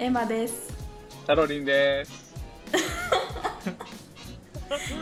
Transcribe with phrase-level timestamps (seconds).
[0.00, 0.72] エマです。
[1.26, 2.32] タロリンです。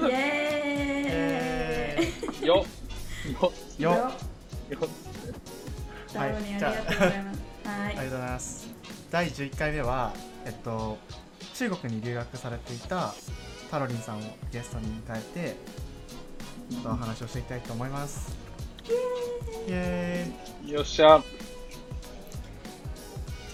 [0.02, 2.46] イエーイ。
[2.46, 2.64] よ。
[3.38, 3.52] よ。
[3.78, 3.90] よ。
[3.90, 4.10] よ。
[4.70, 4.88] よ。
[6.14, 7.40] タロリンありがとうございます。
[7.64, 8.68] はありがとうございます。
[9.10, 10.14] 第11回目は
[10.46, 10.96] えっと
[11.52, 13.12] 中国に留学されていた
[13.70, 15.56] タロリンさんをゲストに迎えて
[16.70, 18.34] ちょっとお話をしていきたいと思います。
[18.88, 18.92] イ
[19.68, 20.72] エーイ。
[20.72, 21.22] よっしゃ。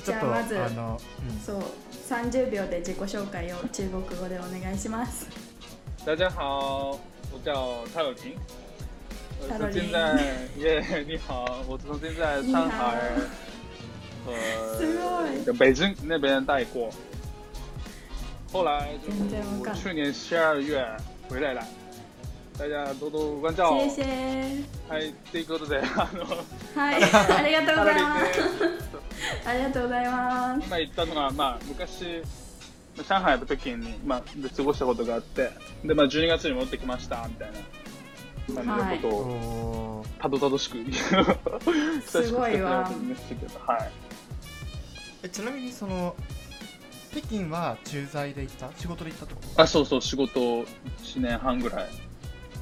[0.05, 1.63] ちょっとじゃあまずあの、うんそう、
[2.09, 5.29] 30秒で自己紹介を中国語でお願いします。
[6.05, 6.99] 大家好，
[7.33, 8.35] 我叫泰友婷。
[9.49, 10.21] 我现在
[10.57, 13.11] 耶，你好，我从现在上海
[15.47, 16.91] 和北京那边待过，
[18.53, 18.91] 后来
[19.75, 20.85] 去年十二月
[21.29, 21.63] 回来了，
[22.59, 23.79] 大家多多关照。
[23.79, 24.05] 谢谢。
[24.89, 26.25] はい、ということで、あの、
[26.77, 28.19] はい、ありがとうございま。
[28.21, 28.72] す
[29.53, 30.67] ありがとうございます。
[30.67, 32.23] 今言ったのが、まあ、昔、
[32.97, 35.51] 上海の時に、まあ、で過ごしたことがあって、
[35.85, 37.51] で、まあ、12月に戻ってきました、みたい
[38.55, 40.79] な感じのことを、たどたどしく、
[42.07, 42.91] すごいわ。
[43.67, 43.91] はい。
[45.25, 46.17] えちなみにその
[47.13, 48.71] 北京は駐在で行った？
[48.77, 50.65] 仕事で行ったってこあ、そうそう、仕事1
[51.19, 51.89] 年半ぐらい、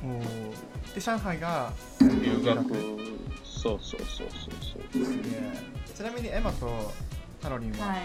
[0.01, 0.95] とおー。
[0.95, 2.69] で上海が留学、
[3.45, 4.29] そうそうそうそう
[4.93, 5.05] そう。
[5.05, 6.92] すげえちなみにエマと
[7.42, 8.00] タロリンははい。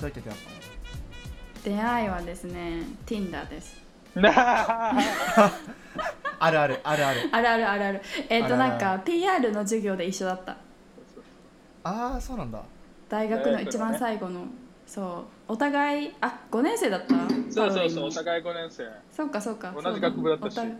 [0.00, 3.80] どうやって出会ったの、出会いはですね、Tinder です。
[4.16, 4.20] あ。
[6.50, 7.28] るあるあるある。
[7.32, 8.00] あるあるあるある。
[8.28, 10.56] えっ、となんか PR の授業で一緒だった。
[11.84, 12.62] ああそうなんだ。
[13.08, 14.44] 大学の一番最後の、
[14.86, 15.52] そう。
[15.52, 17.14] お互いあ5年生だった？
[17.50, 18.84] そうそうそう、おう互い5年生。
[19.14, 19.72] そうかそうか。
[19.80, 20.54] 同じ学部だったし。
[20.54, 20.76] そうお互い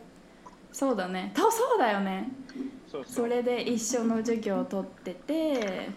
[0.72, 1.30] そうだね。
[1.34, 2.28] たそうだよね。
[2.90, 3.26] そうそう。
[3.26, 5.90] それで一緒の授業を取ってて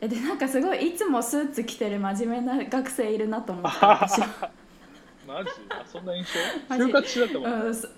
[0.00, 4.50] えでなんかすごいいつもスーツ着てる真面目な学生いるなと思ってた私は。
[5.22, 5.70] マジ？
[5.76, 6.24] あ、そんな印
[6.68, 6.86] マジ。
[6.86, 7.64] 象就活中だったもんね。
[7.64, 7.88] うんそ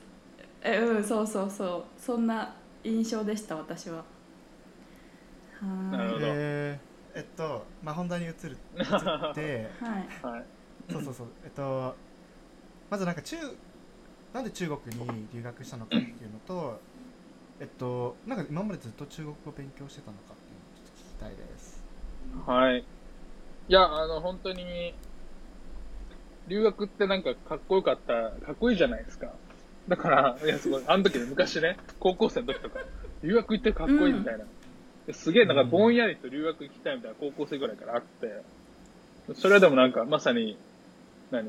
[0.63, 2.01] えうんそうそうそう。
[2.01, 2.55] そんな
[2.85, 4.05] 印象でした私は。
[5.61, 6.39] はなるほど。
[6.39, 10.09] えー、えっとまあ本題に移る移ってい はい。
[10.23, 10.47] はい。
[10.91, 11.37] そうそうそう。
[11.43, 11.99] えっと
[12.91, 13.37] まずなんか中
[14.33, 16.83] なんで中国に留学したのかっていうのと
[17.61, 21.72] えっとなんか今までずっと中国語を勉強してたのかっていうのをちょっと聞きたいです
[22.47, 22.85] はい。
[23.69, 24.95] いや、あの、本当に、
[26.49, 29.33] 留学ってなんかかっこよかった、かっこいいじゃないですか。
[29.89, 32.81] だから、いや、すごい、あの時ね、昔ね、高校生の時とか、
[33.23, 34.45] 留学行ってかっこいいみたいな。
[35.07, 38.43] ですげえ、なんかぼんやりと留学行きたいみたいな高校生ぐらいからあって、
[39.35, 40.59] それはでもなんか、まさに、
[41.31, 41.47] 何？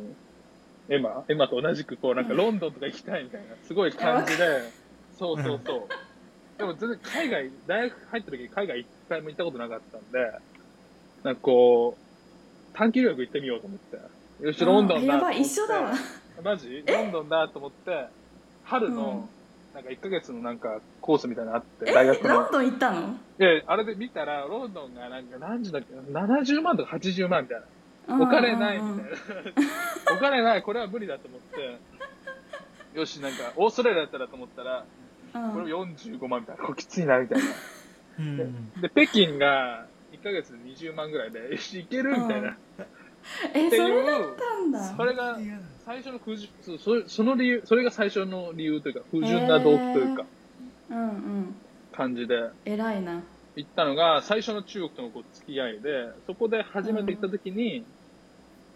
[0.89, 1.25] エマ？
[1.29, 4.71] エマと同じく、こう、なんかロンドンとか行きたいみたいな、すごい感じで、
[5.17, 5.87] そうそうそう。
[6.57, 10.19] でも全然海外、大学入った時海外一回も行ったことなかったんで、
[11.23, 14.45] なんかこう、短期留学行ってみようと思って。
[14.45, 15.93] よし、ロンドンだあやばいと思って一緒だわ
[16.43, 16.83] マジ？
[16.87, 18.07] ロンドンだと思って、
[18.63, 19.29] 春の、
[19.73, 21.93] なんか1ヶ月のなんかコースみたいなのあって、え？
[21.93, 22.29] 大学の。
[22.29, 22.99] ロンドン行ったの？
[22.99, 27.65] いや、あれで見たら、ロンドンがなんか何時だっけ ?70 万とか80万みたいな。
[28.21, 29.17] お金ないみたいな。
[30.17, 31.39] お金ない、これは無理だと思っ
[32.93, 32.99] て。
[32.99, 34.85] よし、なんか、オーストラリアだったらと思ったら、
[35.31, 36.63] これ45万みたいな。
[36.63, 37.45] これきついな、みたいな。
[38.19, 42.57] うんで、北京が1ヶ月で20万ぐらいで、よし、行けるみたいな。
[43.53, 44.95] えっていそれだっう、たんだ。
[44.95, 45.37] それが
[45.85, 50.25] 最初の不純そうそその理由、それが最初の理由というか、不純な動機というか、
[50.89, 51.55] うんうん。
[51.91, 52.49] 感じで。
[52.65, 53.21] 偉いな。
[53.55, 57.85] 行ったのが、最初の中国とのこう付き合いで、そこで初めて行った時に、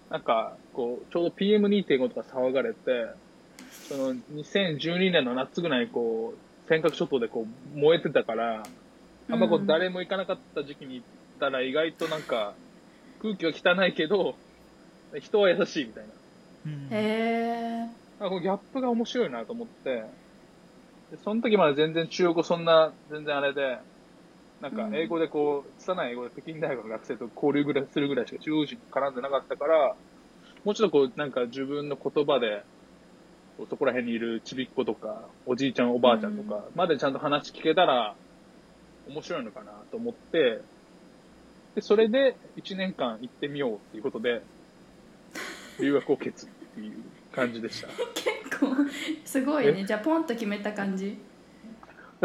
[0.10, 3.08] なんか、こう、ちょうど PM2.5 とか騒がれて、
[3.90, 8.64] その2012年の夏ぐらいにこう、尖閣諸島でこう燃えてたから、
[9.30, 9.68] あんまこううん。
[9.68, 11.06] 誰も行かなかった時期に行っ
[11.38, 12.56] たら意外となんか、
[13.20, 14.36] 空気は汚いけど、
[15.22, 16.14] 人は優しいみたいな。
[16.66, 16.94] うん。
[16.94, 20.04] へえなんかこのギャップが面白いなと思って、
[21.12, 23.80] でその時まで全然中国語そんな、全然あれで、
[24.60, 29.96] なんか英語でこう、拙い英語で北京大学の学生と交流ぐらいするぐらいしか中国人と絡んでなかったから、
[30.64, 32.64] もうちょっとこう、なんか自分の言葉で、
[33.70, 38.16] そこら辺にいるちびっ子とか、おじいちゃんおばあちゃんとか、までちゃんと話聞けたら、
[39.08, 40.62] 面白いのかなと思って、
[41.78, 44.42] で、それで1年間行ってみようっていうことで、
[45.80, 47.88] 留学を決意っていう感じでした。
[48.16, 48.76] 結構
[49.24, 49.86] すごいね。
[49.86, 51.20] じゃあポンと決めた感じ？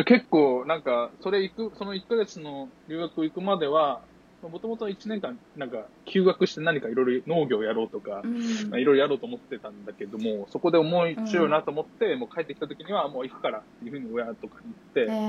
[0.06, 4.00] 結構、なんか、それ行く、その1ヶ月の留学行くまでは、
[4.40, 15.20] もともと1年間、なんか、休学して何かいろいろ農業やろうとかいろいろやろうと思ってたんだけども、そこで思い強いなと思って、もう帰ってきた時にはもう行くからっていうふうに親とかに言って、へえへ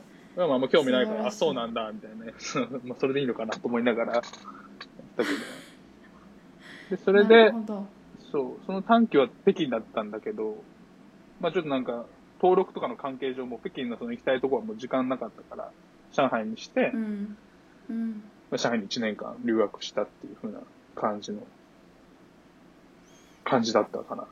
[0.00, 2.24] えまあまあ興味ないから、あ、そうなんだ、みたいな。
[2.24, 2.34] ね。
[2.84, 4.22] まあそれでいいのかなと思いながら、やっ
[5.16, 5.38] たけど。
[6.90, 7.52] で、それなで
[8.32, 10.64] そう、その短期は北京だったんだけど、
[11.40, 12.04] まあちょっとなんか、
[12.40, 15.70] 登録とかの関係上も北京のその行きたいところはもう時間なかったから、
[16.12, 17.38] 上海にして、まうん。
[17.88, 18.22] うん。
[18.50, 20.60] あ上海に1年間留学したっていう風な
[20.96, 21.46] 感じの、
[23.44, 24.28] 感じだったかなと。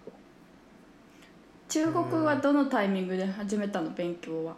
[1.68, 3.90] 中国はどのタイミングで始めたの？
[3.90, 4.56] 勉強は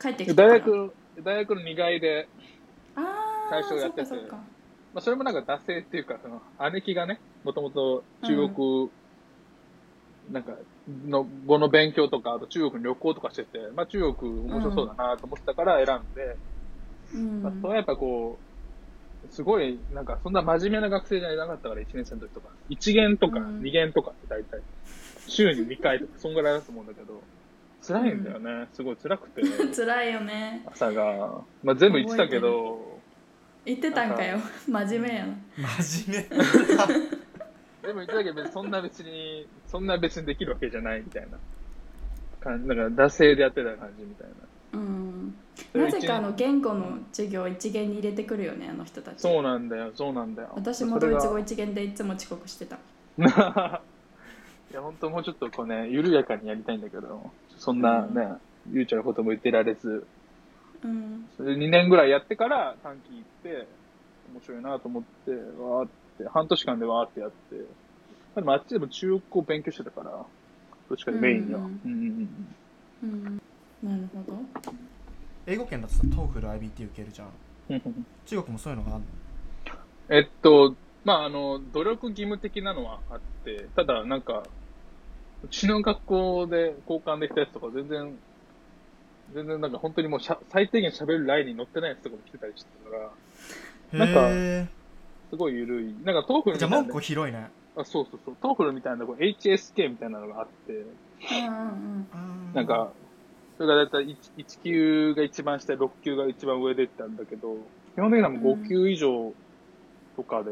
[0.00, 2.28] 帰ってき大学、大学の2階で、
[3.50, 4.06] 最初やってて。
[4.06, 4.14] そ
[4.94, 8.90] まあそれもなんか惰性っていうか、その姉貴がね、もともと中国、
[10.32, 10.56] なんか、
[10.88, 16.38] の語の勉強とか、あと中国に旅行とかしてて、まあ中国面白そうだなと思ってたから選んで、
[17.14, 17.42] うん。
[17.42, 18.40] まあ、それはやっぱこ
[19.24, 22.48] う、すごい、なんかそんな真面目な学生じゃなかったから、1年生の時とか。
[22.68, 23.60] 1限とかうん。
[23.60, 24.62] 2限とかって大体、
[25.26, 27.22] 週に2回とか、そんぐらいだと思うんだけど、
[27.86, 28.68] 辛いんだよね。
[28.72, 29.42] すごい辛くて、
[29.74, 30.62] 辛いよね。
[30.66, 31.42] 朝が。
[31.62, 33.00] まあ全部言ってたけど、
[33.64, 34.38] 言ってたんかよ。
[34.68, 35.34] 真面目やな
[35.78, 36.36] 真面目。
[37.86, 41.38] でも言ってたけど、そんな別に、そんな別にできるわけじゃないみたいな。
[42.40, 42.68] 感じ。
[42.68, 44.34] なんか、惰性でやってた感じみたいな。
[44.72, 45.34] うん。
[45.74, 49.20] なぜかあの言語の授業一限に入れてくるよねあの人たち。
[49.20, 50.52] そうなんだよ、そうなんだよ。
[50.54, 52.76] 私もドイツ語一限でいつも遅刻してた。
[53.18, 58.38] いや、本当もうちょっとこうね、緩やかにやりたいんだけど、そんなね、
[58.70, 60.08] ゆうちゃんのことも言ってられず、
[60.82, 61.26] うん。
[61.36, 63.68] それで2年ぐらいやってから短期行って、
[64.30, 67.36] 面白いなと思って、わーって、半年間でわーってやって、
[68.34, 71.60] でもあっちでも中国語を勉強してたから、どっちかでメインには。
[71.60, 71.92] ううんん。
[73.02, 73.38] うんうん
[73.82, 73.88] うん。
[73.88, 74.38] なるほど。
[75.46, 77.28] 英語圏だとさ TOEFL IBT 受けるじゃん。
[77.68, 79.10] うん中国もそういうのがあるの？
[80.08, 84.42] えっと、まあ、あの、努力義務的なのはあって、ただ、なんか、
[85.46, 88.18] うちの学校で交換できたやつとか全然、
[89.32, 92.96] 全然なんか本当にもうしゃ最低限喋るラインに乗ってないやつとかも来てたりしてたか
[93.92, 94.66] ら、なんかへ
[95.30, 95.94] すごい緩い。
[96.04, 98.36] なんか TOEFL みたいなえじゃあ門戸広いねあ、そうそうそう。
[98.40, 100.84] TOEFL みたいな、こう HSK みたいなのがあって、
[102.54, 102.90] なんか、
[103.56, 107.56] それがだいたい 1, 1級が一番下、6級が一番上でってあるんだけど、
[107.94, 109.32] 基本的にはもう5級以上
[110.16, 110.50] とかで、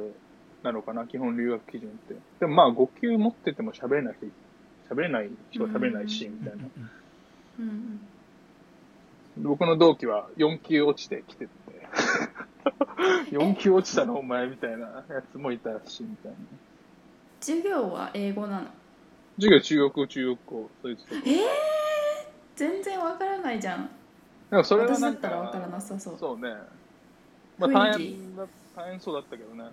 [0.63, 2.15] なのかな、基本留学基準って。
[2.41, 4.27] でもまあ5級持ってても喋れない人、
[4.91, 6.65] 喋れない人は喋れないし、みたいな。
[7.59, 8.01] うんうん
[9.37, 11.51] 僕の同期は4級落ちてきてて、
[13.35, 16.39] 4級落ちたのお前みたいなやつもいたし、みたいな。
[17.41, 18.67] 授業は英語なの？
[19.37, 21.41] 授業中国語、中国語、そういうとこえー、
[22.55, 23.91] 全然わからないじゃん
[24.51, 26.55] なんかそれは私なんか、だったらわからなさそうそうね。
[27.59, 28.47] まあ大変だ、
[28.77, 29.65] 大変そうだったけどね。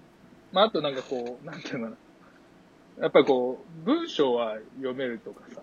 [0.51, 1.97] まああとなんかこう、なんていうのかな。
[3.01, 5.61] やっぱりこう、文章は読めるとかさ。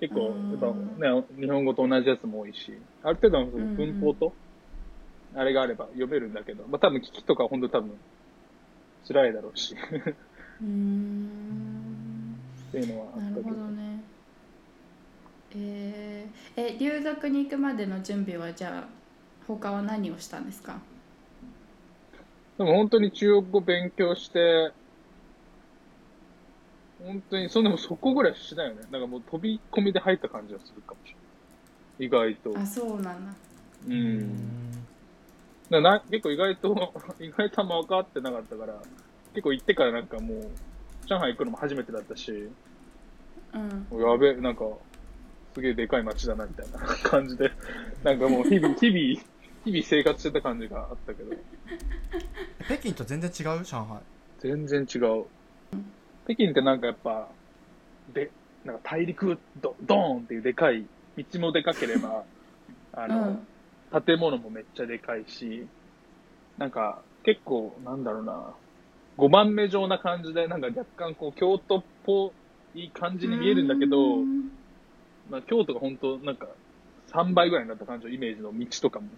[0.00, 2.72] 結構、うんやっぱね、日本語と同じやつも多いし、
[3.02, 4.32] ある程度の文法と、
[5.34, 7.92] あれがあれば読めるんだけど、まあ多分聞きとか本当多分、
[9.06, 9.78] 辛いだろうし、っ
[10.62, 12.36] うーん
[12.72, 13.56] ていうのはあなるったけど。
[13.56, 14.00] ほどね
[15.56, 18.88] えー、え留学に行くまでの準備はじゃあ
[19.48, 20.78] 他は何をしたんですか？
[22.56, 24.72] でも本当に中国語勉強して、
[27.04, 28.82] 本当に、そんでもそこぐらいしないよね。
[28.90, 32.30] なんかもう飛び込みで入った感じがするかもしれない。
[32.32, 32.58] 意外と。
[32.58, 33.32] あそうなんだ
[33.86, 33.90] う。
[33.90, 34.86] うんん
[35.70, 38.74] だな結構意外と、 意外とあんま分かってなかったから、
[39.34, 40.50] 結構行ってからなんかもう、
[41.06, 42.48] 上海行くのも初めてだったし、
[43.52, 44.64] うんやべえ、なんか、
[45.54, 47.50] すげえでかい街だなみたいな感じで、
[48.04, 49.24] なんかもう日々、 日々、
[49.64, 51.36] 日々生活してた感じがあったけど、
[52.66, 53.64] 北京と全然違う？
[53.64, 54.00] 上海
[54.38, 55.24] 全然違う。
[56.30, 57.28] 北京ってなんかやっぱ、
[58.14, 58.30] で、
[58.64, 60.84] なんか大陸ドドーンっていうでかい、
[61.16, 62.24] 道もでかければ、
[62.94, 63.44] あの、
[64.04, 65.66] 建物もめっちゃでかいし、
[66.56, 68.54] なんか結構なんだろうな、
[69.18, 72.32] 5番目状な感じで、なんか若干こう京都っぽ
[72.74, 74.50] い感じに見えるんだけど、うん。
[75.28, 76.46] まあ、京都が本当なんか
[77.12, 79.08] 3倍ぐらいになった感じのイメージの道とかも、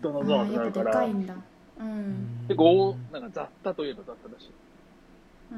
[0.00, 1.34] ドノドノってなるから、かいんだ。
[1.78, 2.46] うん。
[2.48, 4.50] 結構、なんか雑多といえば雑多だし。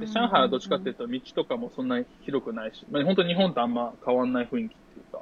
[0.01, 5.21] で、上海はどっちかっていうと道とかもそんなに広くないし、まあ、本当日本とあんま変わんない雰囲気っていうか、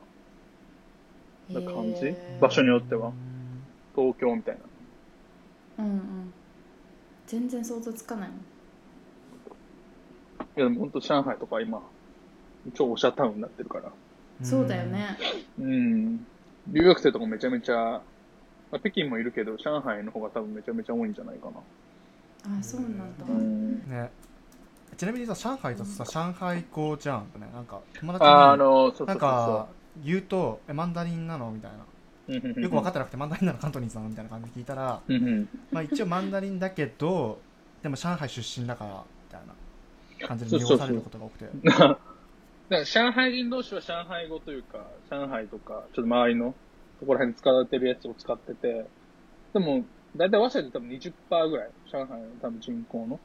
[1.51, 2.07] な感じ？
[2.07, 3.13] へー場所によっては。
[3.95, 4.59] 東京みたい
[5.79, 5.85] な。
[5.85, 6.33] うんうん
[7.27, 8.43] 全然想像つかないもんい
[10.57, 11.81] や、でも本当上海とか今、
[12.75, 13.91] 超おしゃタウンになってるから。
[14.43, 15.17] そうだよね
[15.59, 16.19] うん。
[16.67, 18.03] 留学生とかめちゃめちゃ、ま
[18.73, 22.59] あ、北京もいるけど、上海の方が多分めちゃめちゃ多いんじゃないかな。
[22.59, 23.79] あそうなんだうん。
[23.89, 24.11] ね
[24.97, 29.21] ちなみにさ上海だとさ上海語ジャンプねなんか友達あー、あにの、そうそなうんそう。
[29.21, 29.69] か
[30.05, 31.51] 言うとえマンダリンなの？
[31.51, 31.79] みたいな。
[32.29, 33.59] よく分かってなくてマンダリンなの？
[33.59, 35.03] カントニーズなのみたいな感じで聞いたら。
[35.71, 37.41] まあ、一応マンダリンだけど
[37.83, 39.41] でも上海出身だからみたい
[40.21, 41.47] な感じで濁されることが多くて。
[41.65, 41.99] だか
[42.69, 46.55] ら上海人同士は上海語というか、上海とか、ちょっと周りの
[47.01, 48.87] ところら辺に使われてるやつを使ってて、
[49.53, 49.85] でも、
[50.17, 53.21] だいたい話者で多分20%ぐらい、上海の多分人口の。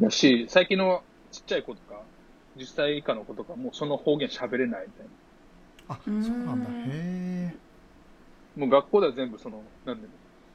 [0.00, 2.10] だし、最近のちっちゃい子とか、
[2.56, 5.12] 10歳以下の子とか、もうその方言喋れないみたいな。
[5.88, 7.60] あそうなんだへ
[8.54, 10.08] もう学校では全部その、なんで、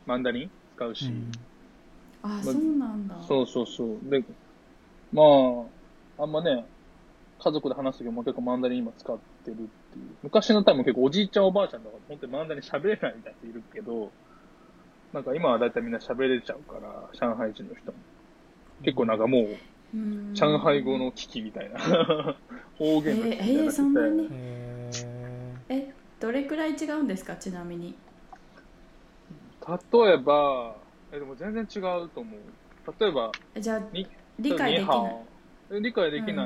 [0.06, 1.28] マンダリン使うえ、し、
[2.22, 4.10] あそうなんだそうそうそう。
[4.10, 4.24] で、
[5.12, 5.24] ま
[6.18, 6.68] あ、あんまね、
[7.40, 10.18] 家族で話すときも結構マンダリン今使ってるっていう。
[10.24, 14.16] 昔の多分結構おじいちゃんおばあちゃんとか本当にマンダリン喋れないみたいな人いるけど、
[15.14, 18.00] なんか今はだいたいみんな喋れちゃうから、上海人の人も。
[18.84, 19.48] 結構なんかもう、
[20.34, 21.80] 上海語の危機みたいな。
[22.78, 24.26] 方言の危機みたいになえーえーそんなに？
[24.26, 24.90] へ
[25.70, 27.36] えどれくらい違うんですか？
[27.38, 27.96] ちなみに。
[29.68, 30.76] 例えば、
[31.12, 32.94] え、でも全然違うと思う。
[33.00, 34.08] 例えば、えじゃあに
[34.40, 35.82] 理解できない。
[35.82, 36.44] 理解できな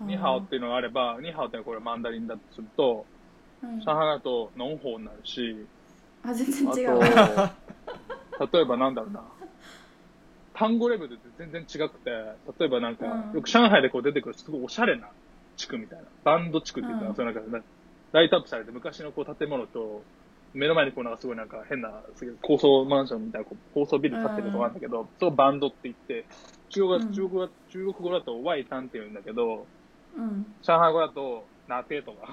[0.00, 0.06] うん。
[0.08, 3.04] ニハオっていうのがあれば、ニハオってこれマンダリンだとすると、
[3.62, 3.78] うん。
[3.80, 5.68] 上海だとノンホーになるし、
[6.24, 6.98] あ全あ然違う。
[8.38, 9.22] と、例えばなんだろうな、
[10.54, 12.10] 単語レベルで全然違くて、
[12.58, 13.36] 例えばなんか、うん。
[13.36, 15.08] よく上海でこう出てくるすごいおしゃれな
[15.56, 17.14] 地区みたいな、バンド地区っていうか、うん。
[17.14, 17.40] そうなんか
[18.12, 20.04] ライトアップされて昔のこう建物と、
[20.54, 26.26] 目の前にこうなんかすごいなんか変な、すごい高層マンションみたいなこう高層ビル建ってるとこあるんだけど、そこバンドって言って、
[26.68, 27.12] 中国語うん。
[27.12, 29.68] 中国語中国語だとワイタンって言うんだけど、
[30.16, 30.46] うん。
[30.62, 32.28] 上海語だとナテとか。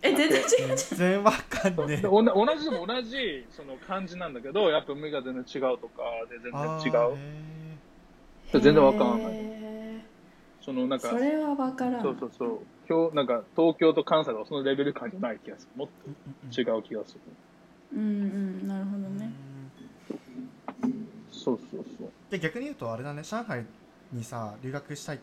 [0.00, 7.16] え全然違うえ全然わかんねえで おな同じでも同じその漢字なんだけど、やっぱ目が全然違うとかで全然違う。
[7.16, 10.00] へ全然わかんないへ
[10.60, 12.58] そのなんか、ーそれは分からんそうそうそう。
[12.88, 15.78] 今日なんか東京と関西とかそのレベル感じゃない気がする。
[15.78, 15.88] もっ
[16.54, 17.20] と違う気がする。
[17.94, 19.32] うんうんなるほどね
[21.32, 22.10] そうそうそう。
[22.30, 23.64] で逆に言うとあれだね上海
[24.12, 25.20] にさ留学したいん？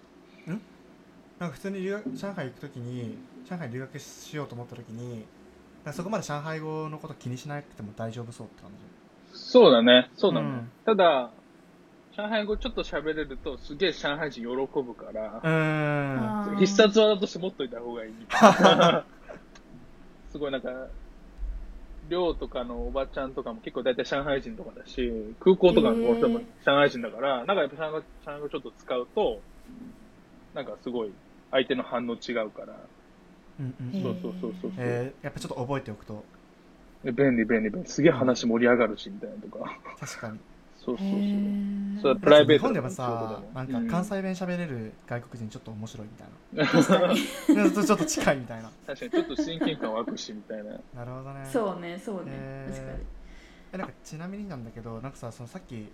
[1.40, 3.18] なんか普通に留学上海行くときに
[3.50, 5.26] 上海留学しようと思ったときに
[5.94, 8.78] そこまで上海語のこと気にしなくても大丈夫そうって感じ
[9.32, 10.10] そうだね。
[10.16, 10.48] そうだね。
[10.48, 11.32] うんただ、
[12.18, 18.12] 上海語ちょっと喋れるとすげえ上海人喜ぶから、うーん必殺技として持っといた方がいい。
[20.32, 20.70] すごいなんか、
[22.10, 29.42] 寮とかのおばちゃんとかも結構大体上海人とかだし、空港とかの人も上海人だから、なんかやっぱ上海上海語ちょっと使うと、
[30.54, 31.14] なんかすごい
[31.52, 32.88] 相手の反応違うから、
[33.58, 34.72] そうそうそうそう。
[34.78, 36.24] えーやっぱちょっと覚えておくと。
[37.06, 37.90] え便利便利便利。
[37.90, 39.80] すげえ話盛り上がるし、みたいなとか。
[40.00, 40.40] 確かに。
[40.86, 41.20] そうそうそう。
[42.02, 43.88] それプライベー日本でもさなんかうん。
[43.88, 47.14] 関西弁喋れる外国人ちょっと面白いみたいな。
[47.86, 48.70] ちょっと近いみたいな。
[48.86, 50.64] 確かにちょっと親近感湧くし、みたいな。
[50.64, 51.50] なるほどね。
[51.52, 52.24] そうねそうね。
[52.28, 52.74] へー。
[52.74, 53.04] 確かに。
[53.74, 55.88] えなんかちなみになんだけどなんかさそのさっき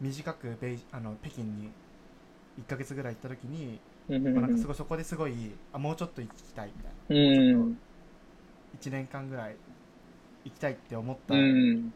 [0.00, 1.70] 短くベイあの北京に
[2.58, 5.34] 1ヶ月ぐらい行った時に、まあ、なんかすごいそこですごい
[5.72, 7.78] あもうちょっと行きたいみたいなうん。
[8.80, 9.56] 1年間ぐらい
[10.44, 11.92] 行きたいって思ったうん。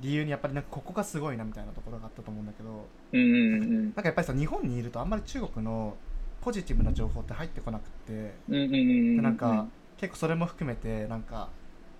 [0.00, 2.86] 理由にやっぱりなんかここがすごいなみたいなところがあったと思うんだけど。
[3.12, 5.96] なんかやっぱりさ日本にいるとあんまり中国の
[6.40, 8.34] ポジティブな情報って入ってこなくって。
[8.48, 11.48] でなんか、結構それも含めてなんか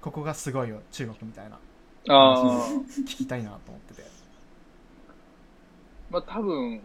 [0.01, 1.59] ここがすごいよ中国みたいな。
[2.09, 4.09] 聞きたいなと思ってて
[6.11, 6.81] まあ多分、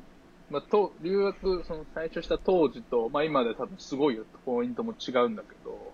[0.52, 5.94] まあと、留学、その最初した当時と、まあ今で多分すごいよってポイントも違うんだけど、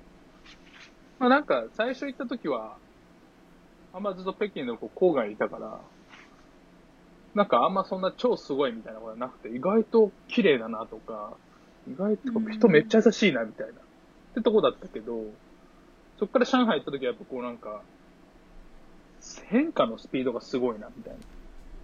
[1.20, 2.76] まあなんか最初行った時は、
[3.94, 5.80] あんまずっと北京のこう郊外にいたから、
[7.36, 11.38] なんかあんまそんな超すごいみたいなことはなくて、意外と綺麗だなとか、
[11.88, 13.76] 意外と人めっちゃ優しいなみたいな、っ
[14.34, 15.14] てとこだったけど、
[16.18, 17.84] そっから上海行った時はやっぱこうなんか、
[19.50, 21.20] 変化のスピードがすごいなみたいな。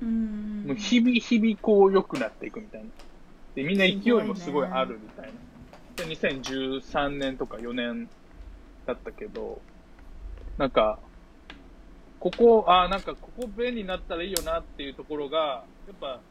[0.02, 2.88] うんもう日々日々こう良くなっていくみたいな。
[3.56, 5.32] で、みんな勢いもすごいあるみたいな。
[5.96, 8.10] で、2013年とか4年
[8.86, 9.62] だったけど、
[10.58, 11.00] なんか、
[12.20, 16.22] ここ、ああ、なんかここ便利になったらいいよなっていうところが、やっぱ、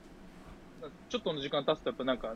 [1.08, 2.34] ちょっとの時間経つとやっぱなんか、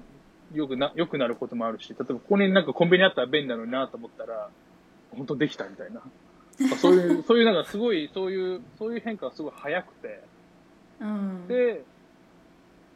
[0.52, 4.50] 良くな、良くなることもあるし、例えばここになんかコンビニあったら便利なのになと思ったら、
[5.10, 6.02] 本当できたみたいな。
[6.76, 10.22] そういう、そういうなんかすごい、そういう、そういう変化がすごい早くて、
[11.00, 11.48] うん。
[11.48, 11.84] で、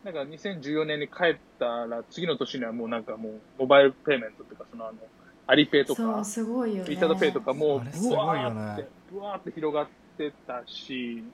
[0.02, 4.98] なんか2014年に帰ったら、次の年にはもうなんかもう、モバイルペイメントっていうか、そのあの、
[5.46, 6.92] アリペイとかそう、すごいよね。
[6.92, 8.30] イタドペイとかもブごいよね。
[8.30, 11.24] ワーって、ブワーって広がってたし、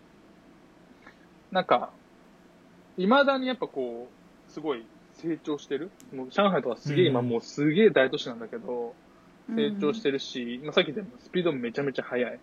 [1.53, 1.93] なんか、
[2.97, 5.91] 未だにやっぱこう、すごい成長してる。
[6.13, 7.29] もう上海とかすげえ今うん。
[7.29, 8.95] もうすげえ大都市なんだけど、
[9.55, 12.41] 成長してるし、まあさっきでもスピードもめちゃめちゃ速い。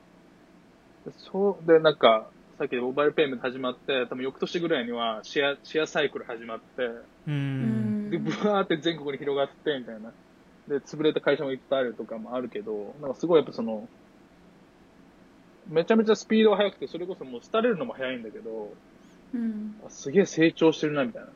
[1.17, 8.11] そうで、なんか、さっきでモバイルペイメント始まって、多分翌年ぐらいにはシェア、シェアサイクル始まって、んん。
[8.11, 10.13] で、ブワーって全国に広がって、みたいな。
[10.67, 13.89] で、潰れた会社もいっぱいあるとかもあるけど、なんかすごいやっぱその、
[15.67, 18.75] めちゃめちゃスピードが速くて、それこそもう廃れるのも速いんだけど、
[19.33, 19.75] うん。
[19.85, 21.29] あすげえ成長してるな、みたいな。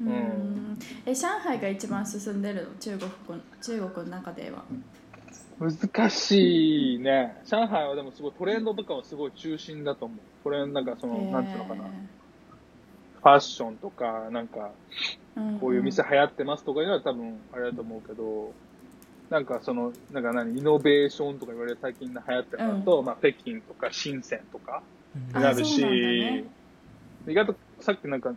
[0.00, 0.08] うん。
[0.08, 0.78] うん。
[1.06, 2.74] え上海が一番進んでるの？
[2.78, 3.10] 中国
[3.60, 4.64] 中国の中では
[5.60, 7.36] 難しいね。
[7.44, 10.18] 上海はでもすごいトレンドとかはすごい中心だと思う。
[10.44, 11.84] トレンドなんかその、なんていうのかな。
[11.84, 14.70] ファッションとか、なんか、
[15.60, 18.52] こういう店流行ってますとかいうのは多分あれだと思うけど、
[19.30, 24.82] なんかその、なんか何、イノベーションとか言われる最近流行ってるのだと、まあ北京とか深センとか
[25.16, 26.44] うんになるし、ね
[27.26, 28.32] 意外とさっきなんか、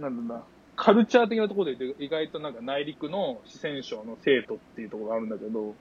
[0.00, 0.44] なんだろうな、
[0.76, 5.74] カルチャー的なところで言うと意外となんか内陸の四川省の生徒っていうところがあるんだけど、うん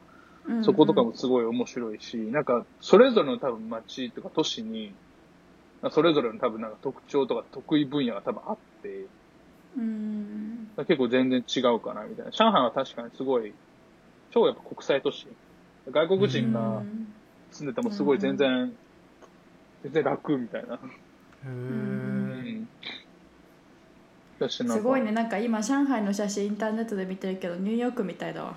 [0.62, 4.93] そことかもすごい面白いし、なんか、それぞれの多分町とか都市に、
[5.91, 9.09] それぞれの多分なんか特徴とか得意分野が多分あって、
[9.77, 10.67] うん。
[10.77, 12.31] 結構全然違うかなみたいな。
[12.31, 13.53] 上海は確かにすごい、
[14.31, 15.27] 超やっぱ国際都市。
[15.88, 16.85] 外国人うがん
[17.51, 18.73] 住んでてもすごい全然、
[19.83, 20.75] 全然楽みたいな。
[20.75, 20.77] へ
[21.47, 22.65] うー
[24.67, 25.12] すごいね。
[25.12, 28.55] なんか今上海の写真インターネットで見てるけどニューヨークみたいだわ。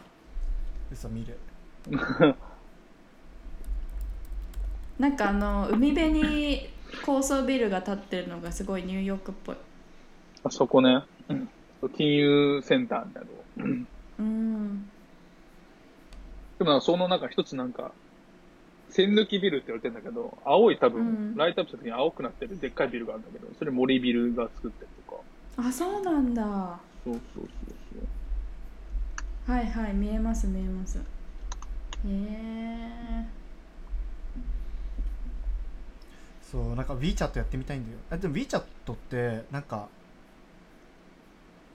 [0.90, 1.38] 嘘見る
[4.98, 6.68] なんかあの海辺に
[7.04, 9.56] 高層ビルが建ってるのがすごいニューヨークっぽい。
[10.44, 11.48] あそこね、うん。
[11.96, 13.44] 金融センターみたいなとこ。
[13.58, 13.86] うん。
[14.18, 14.90] うん。
[16.58, 17.92] でもなんかその中一つなんか、
[18.88, 21.36] 線抜きビルって言われてるんだけど、青い多分、うん。
[21.36, 25.68] ライトアップした時に青くなってるでっかいビルがあるんだけど、それ森ビルが作ってるとか。
[25.68, 26.80] あそうなんだ。
[27.04, 27.46] そうそうそう
[29.46, 29.52] そう。
[29.52, 30.98] はいはい見えます見えます。
[30.98, 31.02] へ
[32.08, 33.26] え
[36.42, 37.98] そうなんか WeChat やってみたいんだよ。
[38.10, 39.88] あでも WeChat ってなんか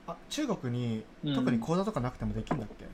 [0.08, 1.36] あ中国にうん。
[1.36, 2.86] 特に口座とかなくてもできるんだっけ、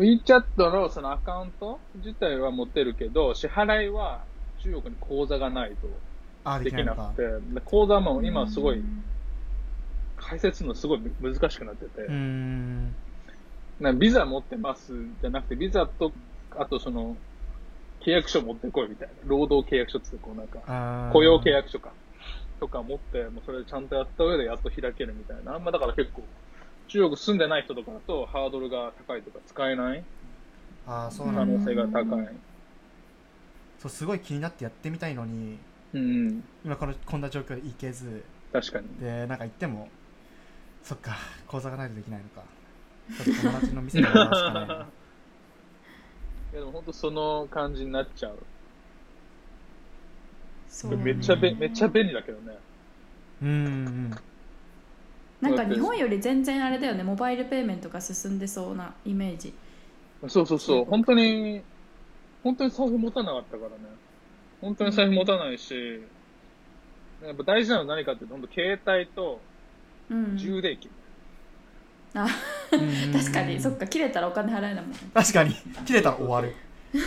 [0.00, 4.24] WeChat のそのアカウント自体は持ってるけど、支払いは
[4.62, 5.88] 中国に口座がないと
[6.44, 7.22] あでできないくて、
[7.54, 9.04] で口座も今すごいうん
[10.16, 12.94] 解説するのすごい難しくなってて、ん
[13.80, 16.12] なビザ持ってますじゃなくて、ビザと、
[16.56, 17.16] あとその、
[18.00, 19.14] 契約書持ってこいみたいな。
[19.26, 21.92] 労働契約書ってこうなんか、雇用契約書か。
[22.60, 25.54] とか持って、もうそれちゃんとやった上でやっと開けるみたいな。
[25.54, 26.22] あんまだから結構、
[26.88, 30.04] 中国住んでない人とかだとハードルが高いとか使えない
[30.86, 32.28] 可あーそうなんだ能性が高い。
[33.78, 35.58] そうすごい気になってやってみたいのに
[35.94, 38.88] うん、今このこんな状況で行けず確かに。
[39.00, 39.88] でなんか行っても
[40.82, 42.42] そっか口座がないとできないのか
[43.24, 44.86] ちょっと友達の店でいな
[46.52, 48.38] いやでも本当その感じになっちゃう。
[50.68, 52.58] そうねめっちゃべ、めっちゃ便利だけどね。
[53.42, 53.52] うんう
[53.90, 54.14] ん
[55.40, 59.52] なんか日本より全然あれだよねモバイルペイメントが進んでそうなイメージ
[60.28, 60.84] そうそうそう。
[60.84, 61.62] 本当に、
[62.42, 63.76] 本当に財布持たなかったからね。
[64.60, 65.74] 本当に財布持たないし、
[67.22, 69.40] やっぱ大事なのは何かっていうと、本当携帯と
[70.10, 70.90] うん充電器。
[72.14, 72.26] あ
[72.72, 73.12] うん。
[73.12, 73.60] 確かに。
[73.60, 74.96] そっか切れたらお金払えないもんね。
[75.12, 75.54] 確かに。
[75.84, 76.54] 切れたら終わる。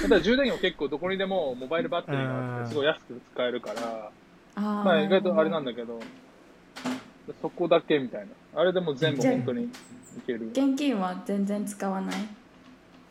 [0.01, 2.63] ただ充電器も結構どこにでもモバイルバッテリーがあっうん。
[2.65, 4.11] て、すごい安く使えるから、
[4.55, 5.99] まあ意外とあれなんだけど、
[7.41, 8.61] そこだけみたいな。
[8.61, 9.69] あれでも全部本当にい
[10.25, 10.49] ける。
[10.49, 12.15] 現金は全然使わない？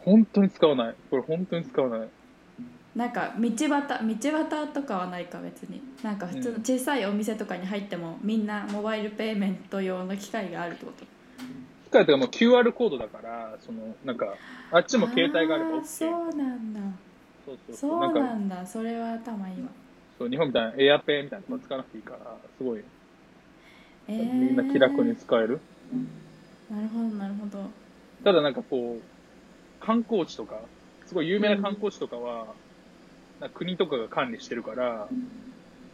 [0.00, 0.94] 本当に使わない。
[1.10, 2.08] これ本当に使わない。
[2.94, 5.82] なんか道端道端とかはないか別に。
[6.02, 11.15] なんか普通の小さいお店とかに入ってもみんなモバイルペイメント用の機械があるってこと？
[11.96, 14.34] 機械とかもう QR コードだから、その、なんか、
[14.70, 15.84] あっちも携帯があればー OK。
[15.84, 16.80] そうなんだ。
[17.46, 18.00] そうそうそう。
[18.00, 19.68] なんかなんだそれは頭いいわ。
[20.18, 22.82] そう日本みたいなエアペイみたいなの使わなくていいから、すごい、
[24.08, 25.60] えー、みんな気楽に使える。
[26.70, 27.70] なるほどなるほど。
[28.24, 30.60] ただなんかこう、観光地とか、
[31.06, 32.46] すごい有名な観光地とかは、
[33.40, 35.08] なんか国とかが管理してるから、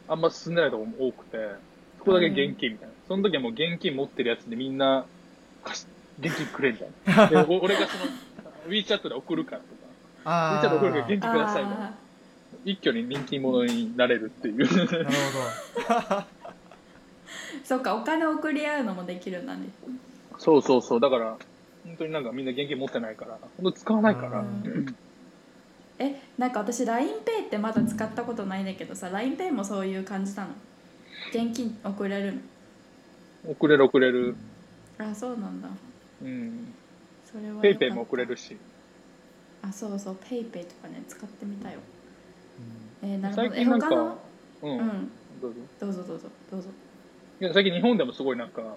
[0.09, 1.37] あんま進んでないところも多くて、
[1.99, 2.95] そこだけ現金みたいな。
[3.07, 5.07] その時はもう現金持ってるやつでみんな、
[5.64, 5.87] 貸し
[6.20, 7.27] 現金くれみたいな。
[7.46, 8.05] でお俺がその、
[8.68, 9.70] WeChat で送るからとか、
[10.25, 11.87] あ WeChat で送るからあ現金くださいみたいな。
[11.87, 11.92] あ
[12.64, 14.59] 一挙に人気者になれるっていう。
[14.59, 16.25] なるほどー
[17.64, 19.68] そっかお金送り合うのもできるんだね
[20.38, 21.01] そうそうそう。
[21.01, 21.37] だから、
[21.85, 24.40] 本当になんかみんな現金持ってないから、本当使わないから。
[24.40, 24.96] うん
[25.98, 30.51] えなんか私 LINEPay ってまだ使ったことないんだけどさ LINEPay もそういう感じなの？
[31.33, 32.35] 現金送れる
[33.44, 33.51] の？
[33.53, 34.35] 送れる送れる。
[34.99, 35.69] あそうなんだ。
[36.23, 36.75] うん。
[37.25, 38.57] それはペイペイも送れるし。
[39.63, 40.17] あそうそう。
[40.29, 41.79] PayPay とかね使ってみたよ。
[43.03, 44.19] えー、なるほ最どえ近なんか他の？
[44.63, 44.67] う。
[44.69, 44.79] うん。
[44.79, 45.61] んどうぞ。
[45.81, 46.69] どうぞどうぞどうぞ。
[47.41, 48.77] いや、最近日本でもすごいなんか、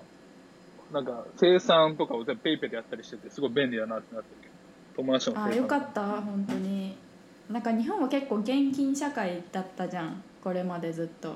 [0.91, 4.54] なんか生産とかを全部ペイペイでやったりしてて、すごい便利だなってなってるけど。
[4.95, 6.95] 友達とのあよかった本当に。
[7.51, 10.23] なんか日本は結構現金社会だったじゃん。
[10.43, 11.30] これまでずっと。
[11.30, 11.36] ま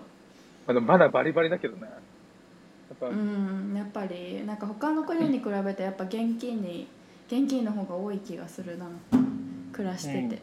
[0.69, 1.87] あ、でもまだバリバリだけどね。
[2.89, 6.87] やっぱ、うんやっぱりなんか他の国に比べてやっぱ現金に
[7.27, 8.85] 現金の方が多い気がするな。
[9.79, 10.41] 暮らしてて、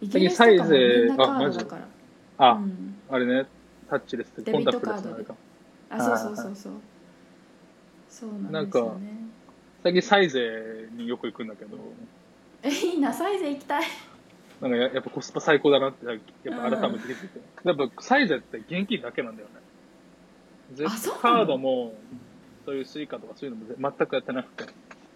[0.00, 1.88] イギリスとかもみんなカードだから。
[2.38, 3.46] あ、うん、あれね、
[3.88, 5.34] タッチレスってデビットコンタクトレスのあれか。
[5.90, 6.72] あそうそうそうそう。
[8.08, 9.12] そうなんですよね。
[9.84, 11.78] 最近サイゼによく行くんだけど、
[12.62, 13.12] えいいな。
[13.12, 13.84] サイゼ行きたい。
[14.60, 16.18] なんかややっぱコスパ最高だなって、やっ
[16.70, 17.40] ぱ改めて気づいて。
[17.64, 19.54] やっぱサイゼって現金だけなんだよね。
[20.74, 21.36] 絶あそうなの？
[21.36, 21.94] カードも、
[22.64, 24.64] そういうスイカとかそういうのも全くやってなくて。
[24.64, 24.68] へ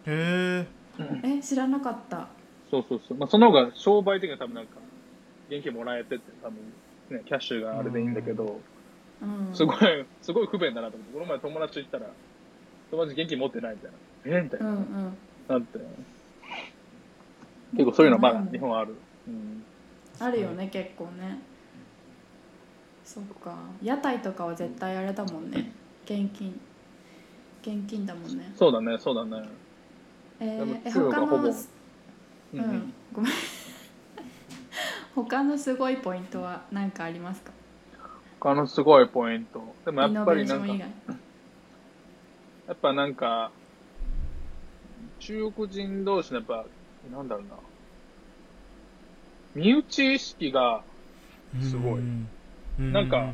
[0.07, 0.67] え
[1.25, 2.29] え知らなかった
[2.71, 3.19] そうそうそう。
[3.19, 4.77] まあ、その方が商売的には多分なんか、
[5.49, 6.57] 現金もらえてって、多分
[7.11, 8.61] ね、キャッシュがあれでいいんだけど、
[9.23, 9.79] うんすごい、
[10.23, 12.07] すごい不便だなと思って、この前友達と行ったら、
[12.91, 13.91] 友達現金持ってないみたい
[14.33, 14.39] な。
[14.39, 14.43] え？
[14.43, 14.67] みたいな。
[14.67, 15.17] うんうん
[15.49, 15.79] なって。
[17.73, 18.95] 結構そういうのまだ日本ある。
[19.27, 19.65] うん。
[20.19, 21.39] あるよね結構ね
[23.13, 23.57] そっか。
[23.83, 25.73] 屋台とかは絶対あれだもんね。
[26.05, 26.61] 現金。
[27.61, 28.53] 現金だもんね。
[28.57, 29.49] そうだね、そうだね。
[30.39, 32.71] えー、え他のううんうん。
[32.77, 32.93] ん。
[33.13, 33.33] ごめん。
[35.17, 37.51] 他のすごいポイントは何かありますか？
[38.39, 39.61] 他のすごいポイント。
[39.85, 40.77] でもやっぱりなんか、や
[42.69, 43.51] 外っぱなんか、
[45.19, 46.65] 中国人同士のやっぱ、
[47.11, 47.57] なんだろうな。
[49.57, 50.85] 身内意識が、
[51.61, 51.99] すごい。
[51.99, 52.29] うん
[52.81, 53.33] なんか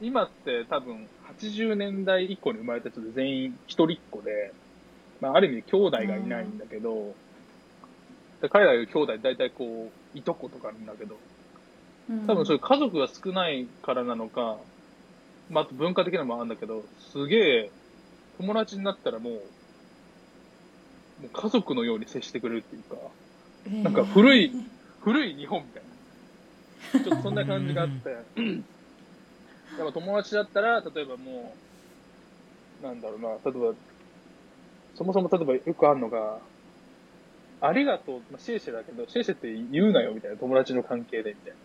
[0.00, 1.06] 今って多分
[1.40, 4.52] 80年代以降に生まれた人で全員一人っ子で、
[5.20, 7.14] まあある意味で兄弟がいないんだけど、
[8.40, 11.16] で彼らが兄弟大体こう、いとことかあるんだけど、
[12.08, 12.26] うん。
[12.26, 14.56] 多分そういう家族が少ないからなのか、
[15.50, 17.70] まあ、あと文化的なのもあるんだけど、すげえ、
[18.38, 19.40] 友達になったらもう、も
[21.24, 22.96] う家族のように接してくれるっていうか、
[23.66, 23.82] えー。
[23.82, 24.52] なんか古い、
[25.00, 25.87] 古い日本みたいな。
[26.92, 31.56] ちょっとそんな感じがあって、やっぱ友達だったら、例えばも
[32.80, 33.74] う、なんだろうな、例えば、
[34.94, 36.40] そもそも例えばよくあるのが、
[37.60, 41.58] ありがとう、まあ、シェイシェだけど、シェイシェって言うなよみたいな友達の関係でみたいな。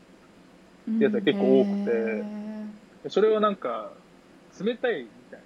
[0.88, 1.71] うんやつが結構多く
[3.04, 3.91] てそれはなんか、
[4.60, 5.39] 冷たいみたい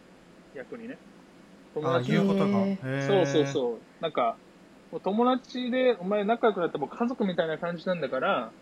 [0.54, 0.62] な。
[0.62, 1.00] 逆にね。
[1.74, 3.82] 友あ達の言うことがへへーそうそうそう。
[4.00, 4.38] なんか、
[4.92, 8.54] もう友達でお前仲良くなってもう家族みたいな感じなんだから、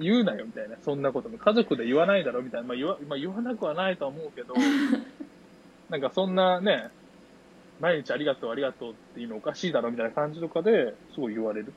[0.00, 1.38] 言うなよみたいな、そんなことも。
[1.38, 2.68] 家族で言わないだろみたいな。
[2.68, 4.54] まあ言わ,、まあ、言わなくはないとは思うけど、
[5.90, 6.90] なんかそんなね、
[7.80, 11.72] 毎日ありがとうありがとうっていうのおかしいだろみたいな感じとかですごい言われる。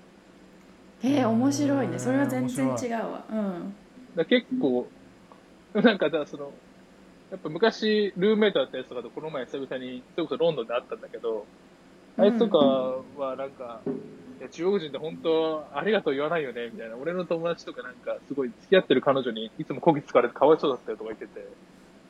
[1.03, 3.75] えー、面白いねそれは全然違うわうん
[4.15, 4.87] だ結構、
[5.73, 6.51] なんかだその、
[7.31, 11.45] やっぱ昔、ルームメイトだったやつとかとこの前久々に、それこそロンドンで会ったんだけど、
[12.17, 13.89] あいつとかはなんか、い
[14.43, 16.95] や中国人って本当、ありがとう言わないよね、みたいな。
[16.95, 21.47] 俺の友達とかなんか、すごい付き合ってる彼女にいつもこき使われてかわいそうだったよとか言ってて、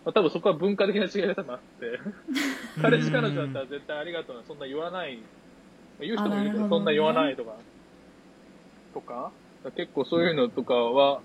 [0.06, 2.00] まあ多分そこは文化的な違いが多分あって、
[2.82, 5.20] 彼氏彼女だったら絶対ありがとうな、そんな言わない、
[6.00, 7.56] 言う人もいるけど、そんな言わないとか、
[8.94, 9.32] とか、
[9.76, 11.22] 結構そういうのとかは、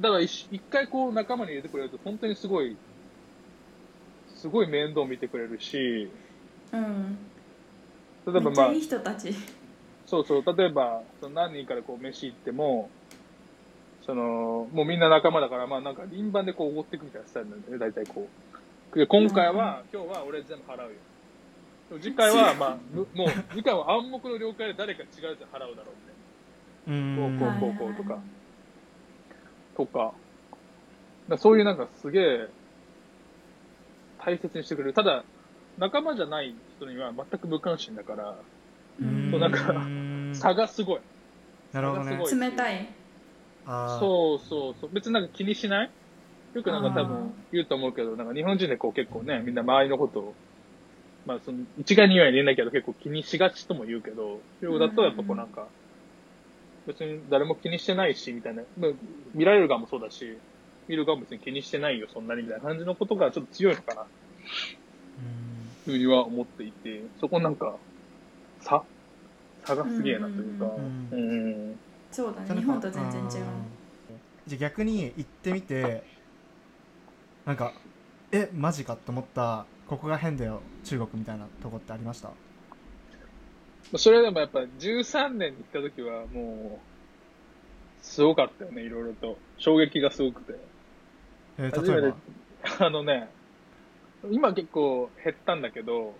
[0.00, 2.76] だから一一回こう仲間に入れてくれると本当にすごい、
[4.36, 6.10] すごい面倒見てくれるし、
[6.72, 7.18] うん。
[8.26, 9.34] 例えばまあいい、人たち
[10.06, 12.88] そうそう、例えば、その何人からこう飯行っても、
[14.04, 18.28] その、もうみんな仲間だから、まあなんか輪番でこうおごっていくみたいなスタイルなんだよね、大体こ
[18.94, 18.98] う。
[18.98, 20.88] で今回は、今日は俺全部払うよ。
[21.88, 26.12] でも次回は、まあ、むもう、次回は暗黙の了解で誰か違うやつ払うだろうみた
[26.92, 27.26] いな。
[27.26, 28.20] うんこうこうこうこうとか
[29.76, 30.14] とか、
[31.28, 32.48] だそういうなんかすげえ
[34.18, 34.92] 大切にしてくれる。
[34.94, 35.24] ただ、
[35.78, 38.36] 仲間じゃない人には全く無関心だから、うん
[39.30, 41.00] そうなんかうん差がすごい。
[41.72, 42.18] なるほどね。
[42.32, 42.88] 冷たい。
[43.98, 44.90] そうそうそう。
[44.92, 45.90] 別になんか気にしない？
[46.54, 50.34] よくなんか多分言うと思うけど、なんか日本人でこう結構ね、みんな周りのことを、
[51.26, 55.66] まあその、一概に言わないけど結構気にしがちとも言うけど、中国だとやっぱこうなんか、
[56.86, 58.90] 別に誰も気にしてないし、みたいな、まあ
[59.34, 60.38] 見られる側もそうだし、
[60.88, 64.06] 見る側も別に気にしてないよ、そんなにみたいな感じのことがちょっと強いのかな、うん。
[65.84, 67.74] というふうには思っていて、そこなんか、
[68.66, 68.82] 差
[69.64, 71.16] 差がすげえなというか、うんう
[71.72, 71.76] ん。
[72.10, 72.60] そうだね。
[72.60, 73.28] 日本と全然違う。
[74.46, 76.04] じゃあ逆に行ってみて
[77.44, 77.72] なんか
[78.32, 82.30] えマジかと思ったここが変だよ中国みたいなとこってありました？
[83.96, 86.80] それでもやっぱ13年に行った時はも
[88.02, 89.38] う、すごかったよね、いろいろと。
[89.58, 90.54] 衝撃がすごくて。
[91.58, 92.16] えー例えば、
[92.86, 93.28] あのね、
[94.30, 96.14] 今結構減ったんだけど、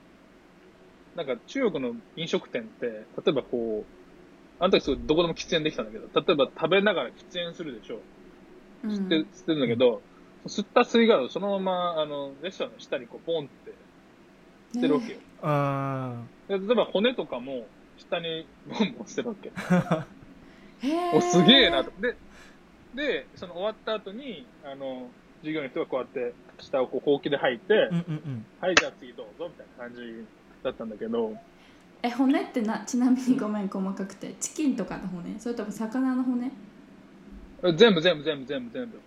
[1.17, 3.93] なんか中国の飲食店って、例えばこう、
[4.59, 8.05] あの時すごいどこでも喫煙できたんだけど、例えば食べながら喫煙するでしょ。
[8.83, 10.05] うん吸って、吸ってるんだけど、
[10.47, 13.55] 吸った吸い殻をそのまま、あの、レストランの下にこう、ポンって
[14.75, 15.21] 捨てるわけよ。
[15.43, 16.31] うーん。
[16.49, 19.53] で例えば骨とかも、下にボンボン捨てるわけ。
[21.17, 21.91] お、すげえなと。
[22.01, 22.17] で、
[22.95, 28.47] で、その終わった後に、あの、従業員の人がこうやって、下をこう、ほうきで吐いて、うんうんうん。
[28.61, 30.01] はい、じゃあ次どうぞ、みたいな感じ
[30.63, 31.37] だったんだけど、
[32.03, 34.35] え骨ってなちなみにごめん細かくて。
[34.41, 35.39] チキンとかの骨？
[35.39, 36.51] それとも魚の骨？
[37.77, 39.01] 全部全部全部全部全部。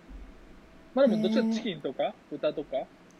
[0.96, 2.78] まあでも、どっちかチキンとか、豚とか、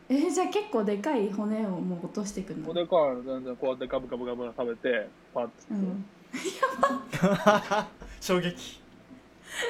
[0.10, 2.72] えーじゃあ結構でかい骨をもう落としてくるの？
[2.72, 5.54] おでかいの全然こうやってガブガブガブ食べて、パッて。
[5.72, 6.06] うん。
[8.20, 8.82] 衝撃。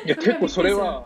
[0.05, 1.03] いや、結構それは、うん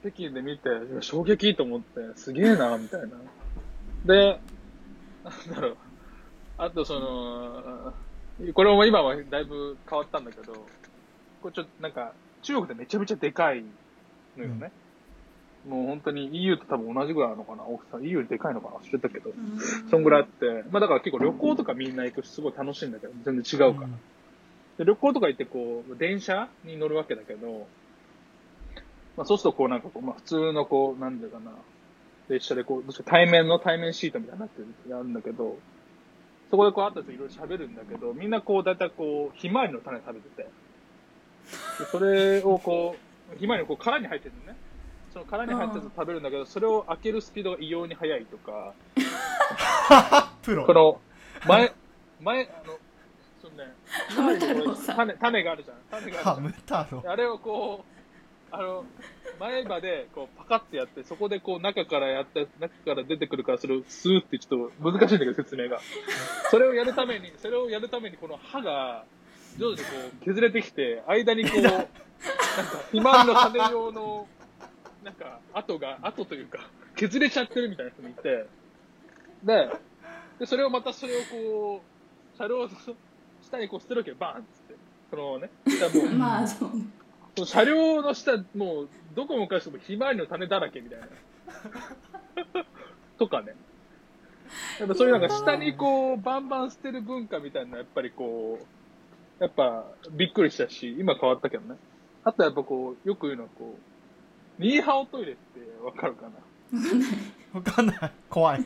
[0.00, 3.08] 北京で見て、いや衝撃と思って、すげえな、みたいな。
[4.04, 4.38] で、
[5.24, 5.76] な んだろう。
[6.58, 7.94] あとその、
[8.52, 10.52] これも今はだいぶ変わったんだけど、
[11.42, 13.64] これちょっとなんか、中国でめちゃめちゃでかい
[14.36, 14.70] のよね。
[15.66, 17.98] もう本当に EU と多分同じぐらいなのかな大きさ。
[18.00, 19.30] EU よりでかいのかな忘れたけど。
[19.30, 19.58] うん
[19.88, 20.64] そんぐらいあって。
[20.70, 23.88] まあだから結構旅行とかみんな行くし、すごい楽しいんだけど、全然違うから。
[24.76, 27.66] で旅行とか行ってこう、電車に乗るわけだけど、
[29.16, 31.52] まあそうするとこうなんかこう、まあ普通のこう、なんていうかな、
[32.28, 35.58] 列車でこう、対面の対面シートみたいになってるんだけど、
[36.50, 40.50] そこでこうあった人いろいろ喋るんだけど、みんなこうだいたいこう、ひまわりの種食べてて、で
[41.90, 42.96] それをこ
[43.34, 44.56] う、ひまわりのこう殻に入ってるのね。
[45.12, 48.74] その殻に入ったやつを食べるんだけど、それを開けるスピードが異様に速いとか、
[50.42, 50.66] プロ。
[50.66, 51.00] この、
[51.46, 51.72] 前、
[52.20, 52.78] 前、あの、
[53.40, 53.74] そのね、
[54.94, 55.76] 種、種があるじゃん。
[55.90, 57.12] 種があハるじゃん。。
[57.12, 57.93] あれをこう、
[58.54, 58.84] あの、
[59.40, 65.80] 前歯で、こう、パカってやって、そこでこう、中からやった、中から出てくるから、それをスーってちょっと難しいんだけど、説明が。
[66.50, 69.04] それをやるために、それをやるために、この歯が、
[69.58, 69.90] 徐々にこ
[70.22, 71.88] う、削れてきて、間にこう、なんか、
[72.92, 74.28] ひまわりの種用の、
[75.02, 78.46] なんか、跡が、跡というか、削れちゃってるみたいな人もいて、
[79.42, 79.68] で、
[80.38, 81.82] で、それをまたそれをこ
[82.34, 82.70] う、車両の
[83.42, 84.74] 下にこう捨てるわけよ、バーンっつって。
[85.10, 86.70] そのね、 下もう、まあそう
[87.36, 91.06] 車両の下、もう、どこもかしこもひまわりの種だらけみたいな。
[93.18, 93.54] とかね。
[94.78, 101.76] やっぱそういうなんか下にこう、バンバン捨てる文化みたいな、やっぱりこう、やっぱびっくりしたし、今変わったけどね。
[102.22, 103.76] あとやっぱこう、よく言うのはこ
[104.58, 106.38] う、ニーハオトイレってわかるかな？
[107.52, 108.12] わかんない。
[108.30, 108.64] 怖い。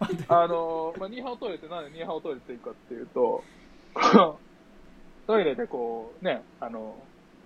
[0.00, 0.24] 待って。
[0.28, 3.44] あの、まあ、ニーハオトイレってなんでニーハオトイレって言うかっていうと、
[5.26, 6.96] トイレでこう、ね、あの、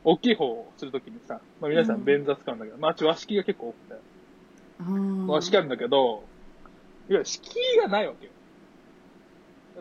[0.04, 6.22] 大きい方をするときにさ、まあ、皆さん便座使うんだけど、まあ、あっち和式が結構多くて、和式あるんだけど、
[7.08, 8.32] いや、敷居がないわけよ。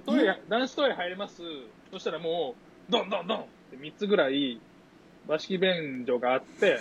[0.05, 1.41] トイレ、男子トイレ入れます。
[1.91, 2.55] そしたらも
[2.89, 4.60] う、ドンドンドンって3つぐらい、
[5.27, 6.79] 和式便所があって、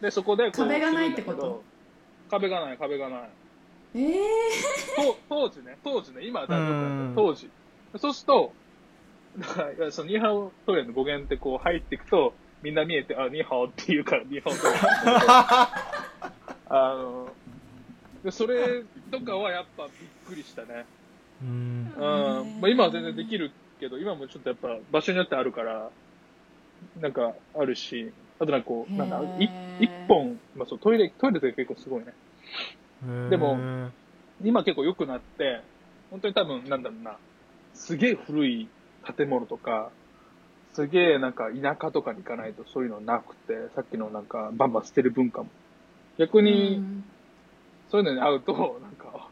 [0.00, 1.40] で、そこで壁がないってこと？
[1.40, 1.62] するんだけど
[2.30, 3.30] 壁がない、壁がない。
[3.94, 4.10] えー、
[4.96, 7.50] と当時ね、当時ね、今は大丈夫だうんけど、当時。
[7.98, 8.52] そうすると、
[9.38, 14.78] だからそのニーハオトイレの語源ってこう入っていくと、みんな見えて、あ、ニーハオって言うから、ニーハオトイレ。
[16.68, 17.28] あの、
[18.24, 20.86] でそれとかはやっぱびっくりしたね。
[21.42, 21.92] うん。
[21.96, 22.60] うん。
[22.60, 25.90] まあ今は全然できるけど、今もちょっとやっぱ場所によってあるから、
[27.00, 29.50] なんかあるし、あとなんかこう、なんかいへー
[29.84, 32.14] 一本、まあそう、トイレ、トイレって結構すごいね。
[33.30, 33.90] でもへ
[34.42, 35.60] 今結構良くなって、
[36.10, 37.16] 本当に多分、なんだろうな、
[37.74, 38.68] すげえ古い
[39.14, 39.90] 建物とか、
[40.74, 45.48] すげえなんか田舎とかに行かないとそういうのなくて、さっきのなんかバンバン捨てる文化も。
[46.18, 47.04] 逆うに、ん
[47.88, 49.28] そういうのに会うと、なんか、あ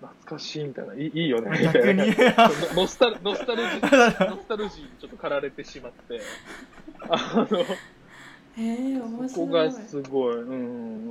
[0.00, 2.04] 懐かしいみたいな、いいいいよね、みた逆いな。
[2.04, 2.10] に。
[2.10, 2.16] ノ
[2.82, 6.20] ノスタル、ノスタルジー、 ノスタルジーにちょっと駆られてしまって、
[7.08, 10.52] あの、へえ面ここ白いがすごい、う
[11.08, 11.10] ん。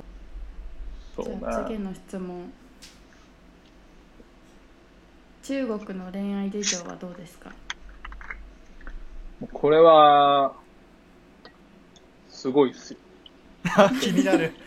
[1.16, 1.84] そうじゃあ次ね。
[1.84, 2.52] の質問
[5.42, 7.52] 中国の恋愛事情はどうですか？
[9.52, 10.54] これは、
[12.28, 12.98] すごいっすよ。
[14.00, 14.52] 気になる。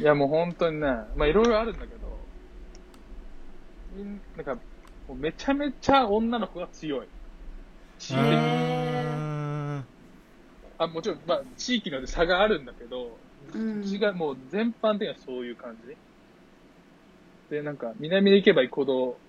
[0.00, 2.28] いやもう本当にね、まあいろいろあるんだけど、
[3.90, 4.54] みんなんか、
[5.08, 7.08] もうめちゃめちゃ女の子が強い。
[7.98, 8.18] 地域
[10.80, 13.18] あもちろん、まあ地域によって差があるんだけど、
[13.54, 15.96] うんうちがもう全般的にはそういう感じ。
[17.50, 19.20] で、なんか、南に行けば行くほど、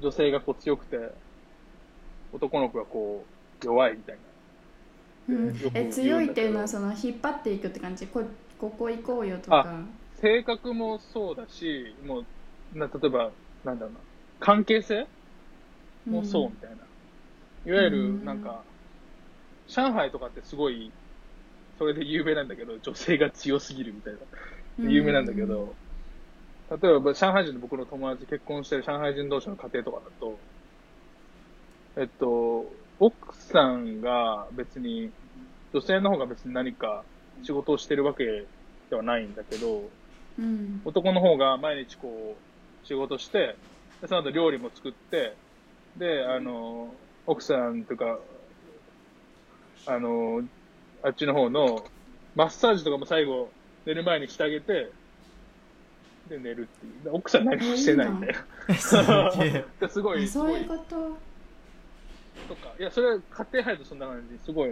[0.00, 0.96] 女性がこう強くて、
[2.32, 3.24] 男の子がこ
[3.62, 4.18] う、弱いみたい
[5.28, 5.34] な。
[5.34, 5.54] うん。
[5.74, 8.06] え強いっていうのはその引っ張っていくって感じ？
[8.06, 8.22] こ
[8.58, 9.66] ここ行こうよとか。
[10.20, 13.30] 性格もそうだし、もう、な例えば、
[13.64, 14.00] なんだろうな、
[14.40, 15.06] 関係性
[16.06, 16.76] もそうみたいな。
[17.66, 18.64] いわゆうる、んなんか、
[19.68, 20.90] 上海とかってすごい、
[21.78, 24.90] それで有名なんだけど、女性が強すぎるみたいな。
[24.90, 25.76] 有名なんだけど、
[26.70, 30.40] 例えば、上海人の僕の友達、結婚してる上海人同士の家庭とかだと、
[31.98, 32.64] えっと、
[33.00, 35.10] 奥さんが別に、
[35.72, 37.02] 女性の方が別に何か
[37.42, 38.24] 仕事をしてるわけ
[38.88, 39.90] ではないんだけど、
[40.38, 40.80] うん。
[40.84, 43.56] 男の方が毎日こう、仕事して、
[44.00, 45.34] でその後料理も作って、
[45.96, 46.94] で、あの、
[47.26, 48.18] 奥さんとか、
[49.86, 50.42] あの、
[51.02, 51.84] あっちの方の、
[52.36, 53.50] マッサージとかも最後、
[53.86, 54.92] 寝る前にしてあげて、
[56.28, 57.02] で、寝るっていう。
[57.02, 58.34] で奥さん何もしてないんだよ。
[58.78, 60.24] すごい、すごい。
[60.24, 61.27] あそういう、こと
[62.46, 62.74] とか。
[62.78, 64.70] いや、それは家庭入るとそんな感じ、すごい。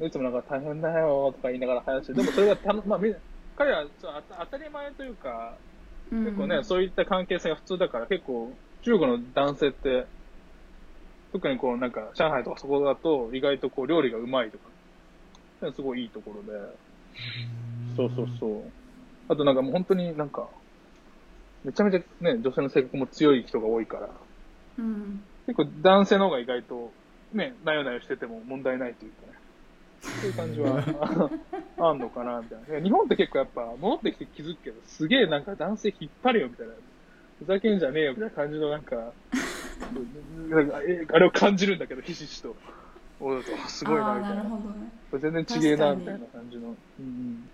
[0.00, 3.20] いつもなんか大変だよとか言いながら話して、でもそれがたの、まあみんな、
[3.54, 5.58] 彼はそうあた当たり前というか、
[6.24, 10.06] 結構ね、そういった関係性が普通だから、結構、中国の男性って、
[11.32, 14.70] 特にこう、なんか、上海とかそこだと、意外とこう、料理がうまいとか、
[15.74, 16.52] すごいいいところで、
[17.96, 18.72] そうそうそう。
[19.28, 20.50] あとなんかもう本当になんか、
[21.64, 24.08] めちゃめちゃね、女性の性格も強い人が多いから、
[24.76, 26.90] うん結構男性の方が意外と、
[27.32, 29.32] ね、なよなよしてても問題ないというかね、
[30.00, 31.30] そういう感じは
[31.78, 32.80] あんのかな、みたいな。
[32.80, 36.74] 日本って結構やっぱ、戻ってきて気づくけど、すげえなんか男性引っ張れよ、みたいな。
[37.38, 38.96] ふざけんじゃねえよ、みたいな感じのなんか、
[40.48, 42.56] なんかえあれを感じるんだけど、ひしひしと。
[43.20, 44.36] おうすごいな、みたいな。
[44.36, 46.68] なるほどね全然違えな、みたいな感じの。
[46.68, 47.50] うんうん。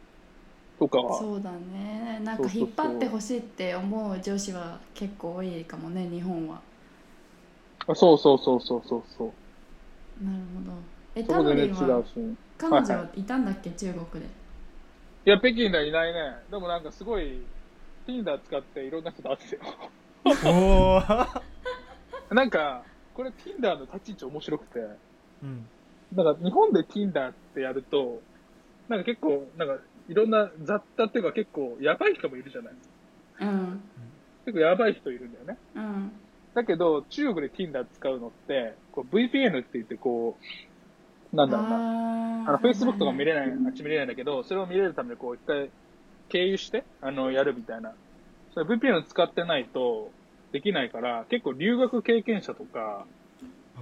[0.78, 1.18] とかは。
[1.18, 6.61] そうだねなんか引っ張ってほしいって思う女子は結構多いかもね日本は
[7.88, 9.25] あそうそうそうそうそうそ
[10.21, 10.25] う。
[10.25, 10.77] なるほど。
[11.14, 12.11] えそタロこ全然違リンはうし。
[12.59, 13.71] 彼女はいたんだっけ？
[13.71, 14.31] 中国で。
[15.25, 16.37] いや、北京ではいないね。
[16.51, 17.40] でもなんかすごい、
[18.07, 19.73] Tinder 使っていろんな人と会ってたよ。
[20.95, 21.42] おー。
[22.35, 24.79] なんか、これ Tinder の立ち位置面白くて、
[25.42, 25.66] うん。
[26.14, 28.21] なんか日本で Tinder ってやると、
[28.88, 32.75] なんか結構、なんかいろんな雑多っていうか結構やばい人もいるじゃない。
[33.40, 33.81] うん。
[34.45, 35.59] 結構やばい人いるんだよね。
[35.77, 36.12] うん
[36.55, 40.38] だけど、中国で Tinder 使うのって、こう VPN って言ってこ
[41.33, 41.77] う、なんだろうな。
[41.77, 45.71] ああの、Facebook とか見れないあっち見れないんだけど、それを見れるためにこう一回
[46.29, 47.95] 経由して、あの、やるみたいな。
[48.53, 50.11] それ VPN 使ってないと
[50.53, 53.07] できないから、結構留学経験者とか、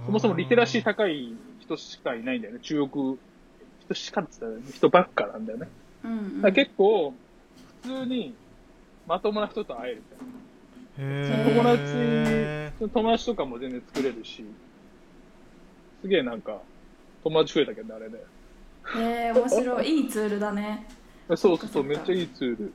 [0.05, 2.59] そもそもリテラシー高い人しかいないんだよね。
[2.61, 3.17] 中国、
[3.85, 5.67] 人しかって言ったら人ばっかなんだよね。
[6.03, 7.13] うんうんだから結構、
[7.83, 8.33] 普通に
[9.05, 10.40] まともな人と会えるみたいな。
[10.97, 14.45] へ友ー達、友達とかも全然作れるし、
[16.01, 16.61] すげえなんか、
[17.23, 18.17] 友達増えたけどね、あれで。
[18.97, 19.87] へえ面白い。
[19.97, 20.87] いいツールだね。
[21.35, 22.73] そうそうそう、めっちゃいいツール。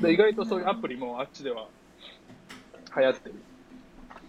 [0.00, 1.68] へで、意外とそういうアプリもあっちでは
[2.96, 3.34] 流行ってる。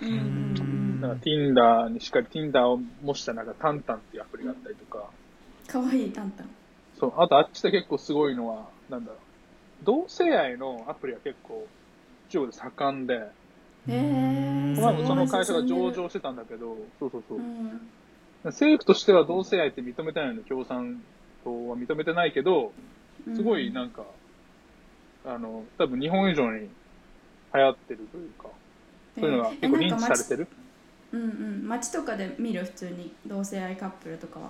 [0.03, 1.01] えうんうん。
[1.01, 5.09] なんか Tinder にしっかり Tinder を模したなんかタンタンっていうアプリがあったりとか、
[5.67, 6.49] かわいいタンタン。
[6.99, 9.19] そう、あとあっちで結構すごいのは、なんだろう、
[9.83, 11.67] 同性愛のアプリは結構
[12.29, 13.21] 中国で盛んで、へ
[13.87, 17.37] えこの前もその会社が上場してたんだけど、そうそうそう。
[17.39, 17.41] う。
[17.41, 17.81] ん。
[18.43, 21.01] 政府としては同性愛って認めてないので、共産
[21.43, 22.71] 党は認めてないけど、
[23.35, 24.03] すごいなんか、
[25.25, 28.49] あの、多分日本以上に流行ってるというか、
[29.19, 30.47] そういうのが結構認知されてる？
[31.11, 31.67] うんうん。
[31.67, 32.63] 街とかで見る？
[32.65, 34.49] 普通に同性愛カップルとかは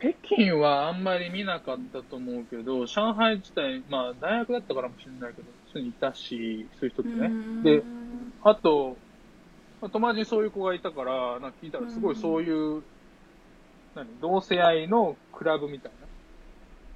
[0.00, 7.30] 北京はあんまり見なかったと思うけど、上海自体、まあ大学だったからかもしれないけど、普通にいたし、そういう人ってね。
[7.62, 7.82] で、
[8.42, 8.96] あと、
[9.80, 12.82] まあ友達にそういう子がいたから、なんか聞いたらすごいそういう、
[13.94, 16.06] 何、同性愛のクラブみたいな。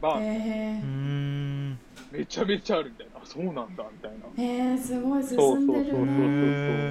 [0.00, 1.78] バー、えん
[2.12, 3.20] めちゃめちゃあるみたいな。
[3.20, 4.42] あ、そうなんだ、みたいな。
[4.42, 6.12] へえすごい進そうそうんそうそうでるね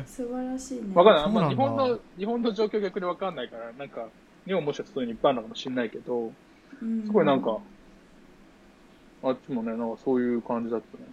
[0.01, 1.43] へ素晴らしいねわかんない。
[1.43, 4.07] ま日本の、日本の状況逆にわかんないから、なんか、
[4.45, 6.31] 日本もしかしたらそういうのいっぱいあるのかもしれないけど、
[6.81, 7.59] うんすごいなんか、
[9.23, 11.03] あっちもね、なんかそういう感じだったね。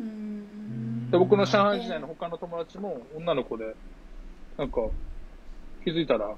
[0.00, 3.74] うんで、僕の上海時代の他の友達も女の子で、
[4.56, 4.80] なんか、
[5.84, 6.30] 気づいたら、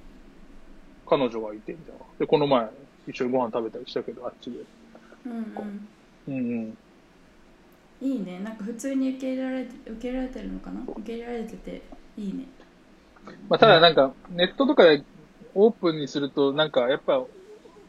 [1.07, 2.01] 彼女がいて、みたいな。
[2.19, 2.69] で、この前、
[3.07, 4.57] 一緒にご飯食べたりしたけど、あっちで。
[5.27, 5.89] うんうん
[6.27, 6.77] うんうん。
[8.01, 10.83] いいねなんか普通に受け入れられて受け入れられてるのかな？
[10.89, 11.83] 受け入れられてて
[12.19, 12.45] いいね
[13.49, 15.03] まあ、ただなんか、ネットとかで
[15.55, 17.25] オープンにすると、なんか、やっぱ、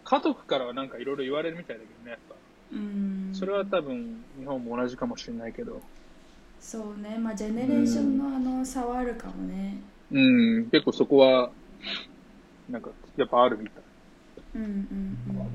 [0.03, 2.35] 家族からはなんかいろいろ言われるみたいだけどね、やっぱ。
[2.71, 5.81] うんそれは多分、日本も同じかもしれないけど。
[6.59, 9.75] そうねまあジェネレーションのあの差はあるかもね
[10.11, 10.19] う
[10.61, 11.51] ん、結構そこは、
[12.69, 13.83] なんか、やっぱあるみたい。
[14.55, 14.69] うんうん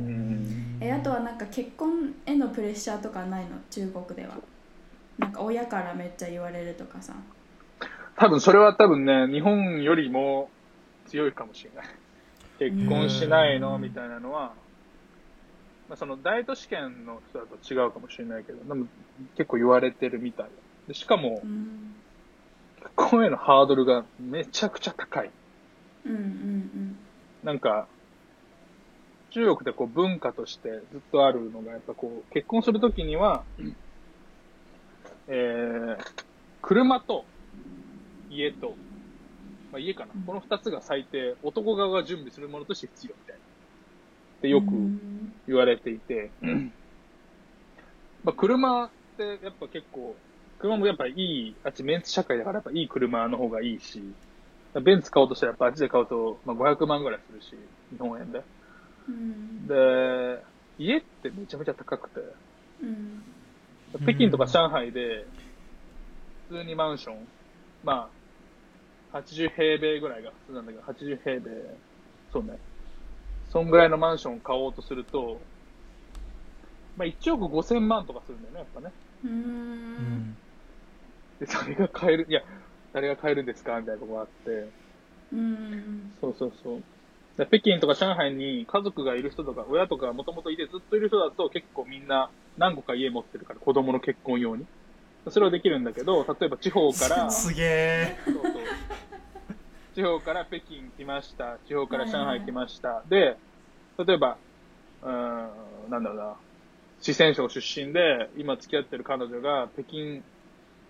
[0.01, 0.79] うんうん。
[0.81, 3.51] えあとはなんか結婚へのプレッシャーとかないの？
[3.71, 4.35] 中国では
[5.19, 7.15] なんか親からめっちゃ言われるとかさ
[8.17, 10.51] 多分それは多分ね、日本よりも
[11.07, 11.87] 強いかもしれない。
[12.61, 13.79] 結婚しないの？
[13.79, 14.55] みたいなのは、
[15.89, 18.87] まあ、その大都市圏の人だと違うかもしれないけど、でも
[19.37, 20.51] 結構言われてるみたい。
[20.87, 21.61] でしかもう、ん
[22.77, 25.31] 結婚へのハードルがめちゃくちゃ高い。
[26.05, 26.13] うん。
[26.13, 26.97] うん。
[27.43, 27.89] なんか、
[29.31, 33.45] 中国でこう文化としてずっとあるのが、やっぱこう、結婚するときには、
[35.29, 35.97] えー、
[36.61, 37.25] 車と
[38.29, 38.77] 家と、
[39.73, 40.13] まあ、家かな。
[40.27, 43.41] この二つが最低、男側が準備するものとして必要みたいな。
[43.41, 46.31] ってうんよくうん言われていて、
[48.25, 50.15] まあ、車ってやっぱ結構、
[50.59, 54.03] 車もやっぱいい、あっちメンツ社会だからやっぱいい車の方がいいし、
[54.83, 57.55] ベンツ買おうとしたらやっぱあっちで買うと、まあ、500万ぐらいするし、
[57.93, 58.43] 日本円で。
[59.09, 60.45] うんで、
[60.79, 62.21] 家ってめちゃめちゃ高くて、
[62.83, 63.23] うん
[64.03, 65.27] 北京とか上海で、
[66.49, 67.27] 普通にマンション、
[67.83, 68.20] まあ、
[69.13, 71.51] 80平米ぐらいが普通なんだけど、80平米、
[72.33, 72.59] そうね。
[73.51, 75.41] そんぐらいのマンションを買おうとすると、
[76.97, 78.93] まあ1億5千万とかするんだよね、やっぱね。
[79.25, 80.37] ううんん
[81.41, 82.43] で、誰が買える、いや、
[82.93, 84.51] 誰が買えるんですかみたいなとこがあって、
[85.33, 86.83] うんそうそうそう。
[87.37, 94.67] で北京とか上海に家族がいる人とか、親とかもともといてずっといる人だと結構みんな何個か家持ってるから、子供の結婚用に。
[95.29, 98.17] それはできるんだけど、例えば地方から、 すげえ
[99.95, 101.59] 地方から北京来ました。
[101.67, 103.03] 地方から上海来ました。
[103.09, 103.37] で、
[103.99, 104.39] 例えば、
[105.03, 105.11] うー
[105.89, 106.37] ん、なんだろうな、
[107.01, 110.23] 四川省出身で、今付き合ってる彼女が北京、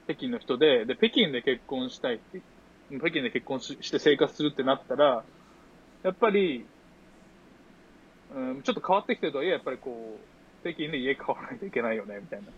[0.07, 2.43] 北京の人で、で、北京で結婚したいって、
[2.99, 5.25] 北京で結婚しして生活するってなったら、
[6.03, 6.67] やっぱり、
[8.31, 12.53] うん、ちょっと変わってきてるとはいえ、やっぱりこう、北京で家買わないといけないよね、みたいな。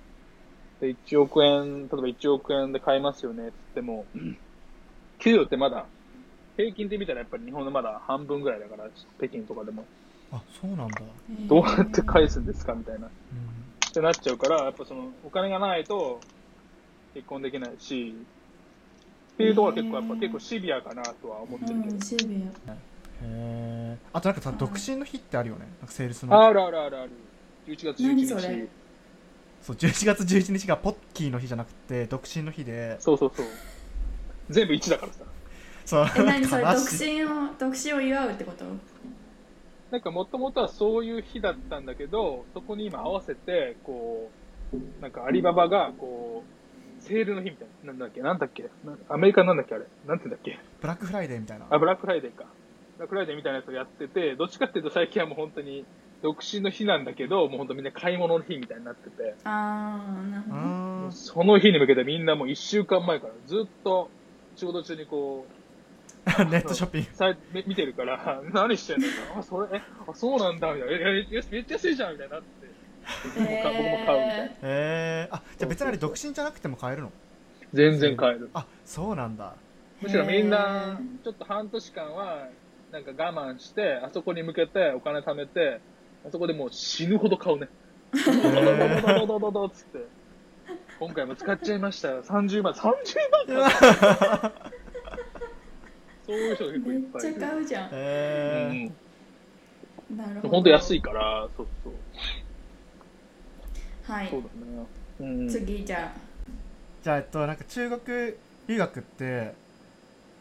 [0.83, 4.05] で、1億円、例えば1億円で買えますよね、つっても、
[5.21, 5.87] 給料ってまだ、
[6.57, 9.85] 平均で見たらやっぱり日本のまだ半分ぐらいだから、北京とかでも。
[10.33, 11.01] あそうなんだ、
[11.49, 13.07] どうやって返すんですかみたいな。
[13.07, 16.19] っうんてなっちゃうから、やっぱその、お金がないと
[17.15, 18.15] 結婚できないし、
[19.35, 22.01] っていうところは結構やっぱ結構シビアかなとは思ってるけどうん。
[22.01, 22.49] シビへ
[23.25, 27.11] えあとなんかさ独身の日ってあるよねなんかセールスのあるあるあるある。
[27.67, 28.55] 11月11何それ？
[28.57, 28.69] 日。
[29.63, 32.97] そう11月11日がポッキーの日じゃなくて独身の日で。
[33.01, 33.47] そうそうそう。
[34.51, 35.25] 全部1だからさ。
[35.85, 36.03] そう。
[36.03, 36.65] アえ何それ？
[36.65, 38.65] 独身を独身を祝うってこと？
[39.93, 44.31] なんかもともとはそういう日だったんだけど、そこに今合わせて、こ
[44.75, 46.45] う、なんかアリババが、こ
[47.01, 47.93] う、セールの日みたいな。
[47.93, 48.21] なんだっけ？
[48.23, 48.63] なんだっけ？
[48.63, 48.71] な
[49.11, 49.85] アメリカなんだっけあれ？
[50.07, 50.59] なんて言うんだっけ？
[50.81, 51.67] ブラックフライデーみたいな。
[51.69, 52.47] あ、ブラックフライデーか。
[52.97, 55.85] ブラックフライデーみたいなやつをやってて、どっちかっていうと最近はもう本当に
[56.23, 60.43] 独身の日なんだけど、もう本当みんな買い物の日みたいになってて、ああなる
[61.03, 64.09] ほどその日に向けてみんなもう一週間前からずっと
[64.57, 65.53] 仕事中にこう、
[66.51, 67.63] ネットショッピング。
[67.67, 69.07] 見てるから、 何してんの
[69.37, 70.95] あ、それ、え、あ、そうなんだ、みたいな。
[70.95, 72.47] え、えめっちゃ安いじゃん、みたいになって。
[73.25, 74.45] 僕も買僕も買うみたいな。
[74.45, 77.11] えへえあじゃあ別にあれ独身じゃなくても買えるの？
[77.73, 78.51] 全然買える。
[78.55, 79.55] あそうなんだ。
[80.01, 82.47] むしろみんへなー、ちょっと半年間は、
[82.93, 85.81] なんか我慢して、あそこに向けてお金貯めて、
[86.27, 87.69] あそこでもう死ぬほど買うね。
[88.13, 90.07] ドドドドドドドドつって。
[90.99, 92.23] 今回も使っちゃいましたよ。
[92.23, 94.53] 30万、30万か
[96.25, 97.41] そういう人が結構いめっちゃっぱいいる。
[97.41, 98.91] 買うじゃんへえ
[100.15, 101.93] なるほど本当安いから、そうそう。
[104.05, 104.87] はいそうだね。
[105.21, 105.49] うん。
[105.49, 106.13] 次じゃ
[107.03, 108.35] じゃあえっとなんか中国
[108.69, 109.55] 留学って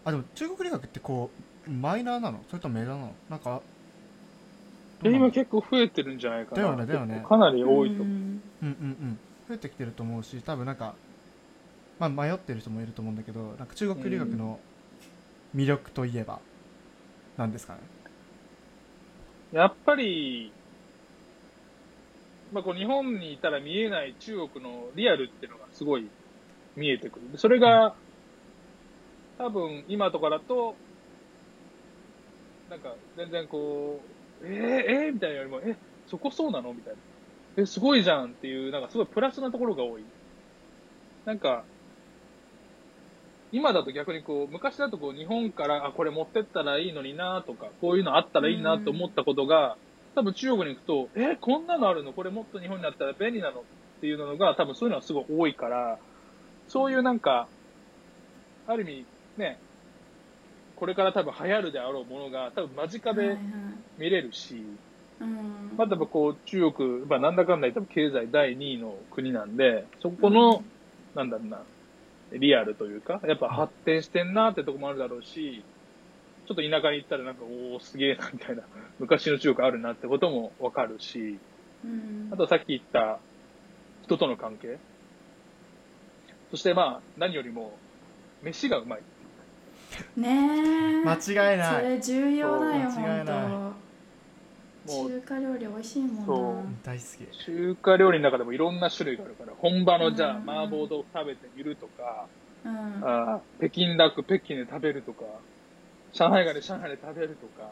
[0.05, 1.31] あでも中国留学ってこ
[1.67, 3.61] うマイナーなのそれともメジャーなのなんか
[5.03, 6.61] え今結構増えてるんじゃないかな。
[6.61, 8.05] だよねだよねかなりあ多いと思う。
[8.05, 10.93] うんうんうんうん増えてきてると思うし多分なんか
[11.99, 14.59] まあ迷ってる人もいると思うんだけどなんか中国留学の
[15.55, 16.39] 魅力といえば
[17.37, 17.79] なんですかね？
[19.51, 20.51] やっぱり、
[22.53, 26.07] まあ、こう日本にいたら見えない中国のリアルっていうのがすごい
[26.77, 27.31] 見えてくる。
[27.33, 27.93] でそれが、
[29.37, 30.75] 多分今とかだと、
[32.69, 35.75] なんか全然こう、えー、えー、みたいなよりも、え、
[36.07, 36.73] そこそうなの？
[36.73, 36.99] みたいな。
[37.63, 40.03] え、すごいじゃんっていう、なんかすごいプラスなところが多い。
[41.25, 41.63] なんか、
[43.51, 49.77] 今だと逆にこう、昔だとこう、日本から、あ、これ持ってったらいいのになとか、こういうのあったらいいなと思ったことが、
[50.15, 52.13] 多分中国に行くと、え、こんなのあるの？
[52.13, 53.59] これもっと日本にあったら便利なの？
[53.59, 53.63] っ
[54.01, 55.99] ていうのが、多分そういうのはすごい多いから、
[56.67, 57.47] そういうなんか、
[58.67, 59.05] ある意味、
[59.37, 59.59] ね、
[60.81, 63.37] これから多分流行るであろうものが多分間近ではいはい
[63.99, 64.65] 見れるし、
[65.19, 70.63] うんまあ、多分こう中国、まあ、なんだかんだ言っても経済第2位の国なんで、そこの、
[71.13, 71.61] なんだろうな、
[72.31, 75.63] リアルというか、やっぱ発展してんなってとこもあるだろうし、
[76.47, 78.63] ちょっと田舎に行ったらなんか、おおすげえなみたいな、
[78.97, 81.37] 昔の中国あるなってこともわかるし、
[81.85, 83.19] うんあとさっき言った
[84.01, 84.79] 人との関係。
[86.49, 87.77] そしてまあ、何よりも、
[88.41, 89.01] 飯がうまい。
[90.15, 91.05] ねえ。
[91.05, 91.83] 間違いない。
[91.83, 93.47] それ重要だよそう間違いない。
[93.47, 93.75] 本
[94.85, 95.09] 当。
[95.09, 96.25] 中華料理美味しいもんな。
[96.25, 96.79] そう。
[96.83, 97.45] 大好き。
[97.45, 102.27] 中華料理の中でもいろんな種類があるから、本場のじゃあうん麻婆豆腐食べてみるとか、
[102.65, 103.03] うん。
[103.03, 105.25] あー北京ダック北京で食べるとか、
[106.13, 107.69] 上海ガニ上海で食べるとか、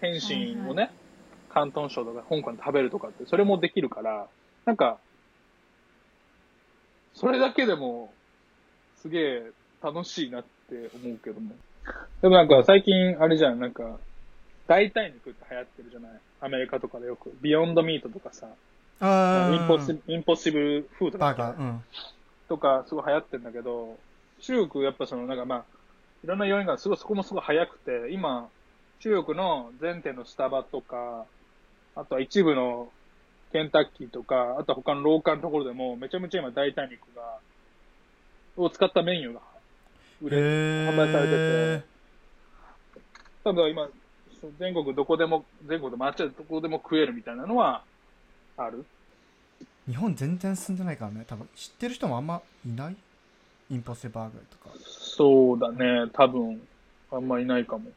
[0.00, 0.90] 天津をね、
[1.50, 4.26] 広東省とか香港で食べるとかって、それもできるから、
[4.64, 4.98] なんか、
[7.14, 8.14] それだけでも、
[8.96, 9.42] すげえ
[9.82, 11.52] 楽しいなって思うけども。
[12.22, 13.98] でもなんか最近、あれじゃん、なんか、
[14.66, 16.10] 代替肉って流行ってるじゃない？
[16.40, 17.32] アメリカとかでよく。
[17.42, 18.46] ビヨンドミートとかさ、
[19.00, 21.84] あインポッシブインポッシブルフードだっけバーガーうん。
[22.48, 23.98] とかすごい流行ってるんだけど、
[24.40, 25.64] 中国やっぱそのなんかまあ、
[26.22, 28.48] いろんな要因がすごいそこもすごい早くて、今、
[29.00, 31.26] 中国の全店のスタバとか、
[31.96, 32.88] あとは一部の
[33.52, 37.38] ケンタッキーとか、あとは他のローカルのところでもめちゃめちゃ今代替肉が、
[38.56, 39.40] を使ったメニューが
[40.24, 40.40] 売れ、へ
[40.88, 41.84] 販売されてえて、
[43.44, 43.88] 多分今、
[44.58, 47.84] 全国どこでも、全国でもあっちゃうどこでも食えるみたいなのは
[48.56, 48.86] ある？
[49.86, 51.24] 日本全然進んでないからね。
[51.26, 52.96] 多分知ってる人もあんまいない？
[53.70, 54.74] インポッシブバーガーとか。
[54.78, 56.60] そうだね、多分、
[57.12, 57.90] あんまいないかも。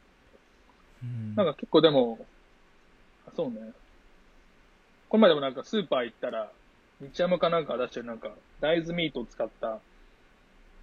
[1.02, 1.34] うん。
[1.36, 2.20] なんか結構でも、
[3.26, 3.72] あそうね。
[5.08, 6.52] この前でもなんかスーパー行ったら、
[7.00, 9.80] 日山かなんか出してるなんか、大豆ミートを使った、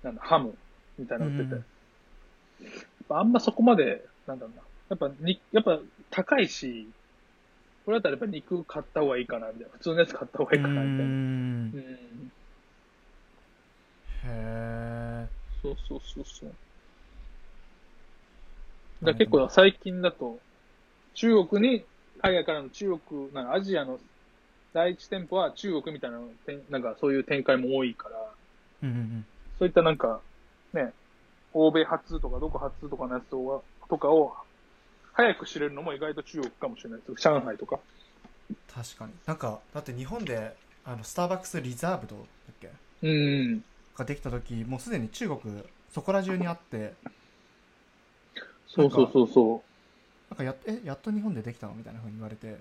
[0.03, 0.57] なんだ、ハム
[0.99, 1.55] みたいなの売ってて。
[1.55, 1.65] うん
[3.11, 4.63] あんまそこまで、なんだろうな。
[4.91, 5.81] やっぱに、やっぱ
[6.11, 6.89] 高いし、
[7.85, 9.69] これだったらやっぱ肉買った方がいいかな、みたいな。
[9.73, 11.03] 普通のやつ買った方がいいかな、みたいな。
[11.05, 12.33] ううんん。
[14.25, 15.29] へえ
[15.63, 16.55] そうそうそうそう。
[19.05, 20.41] だ結構最近だと、
[21.15, 21.85] 中国に、
[22.23, 23.99] 海外からの中国、なんかアジアの
[24.73, 26.21] 第一店舗は中国みたいな
[26.71, 28.17] なんかそういう展開も多いから、
[28.83, 29.27] うんうんうん
[29.59, 30.21] そういったなんか、
[30.75, 30.93] ね、
[31.53, 34.35] 欧米初とかどこ初とかのやつとかとかを、
[35.13, 37.23] 早く知れるのも意外と中国かもしれないです。
[37.23, 37.79] 上海とか。
[38.73, 40.55] 確かになんかだって日本で
[40.85, 42.27] あのスターバックスリザーブドだっ
[42.61, 42.71] け
[43.03, 43.65] うん。
[43.97, 45.41] ができた時もうすでに中国
[45.93, 46.95] そこら中にあって
[48.67, 49.63] そうそうそうそ
[50.31, 52.57] なんかやっえやっと日本でできたのみたいな風に言われて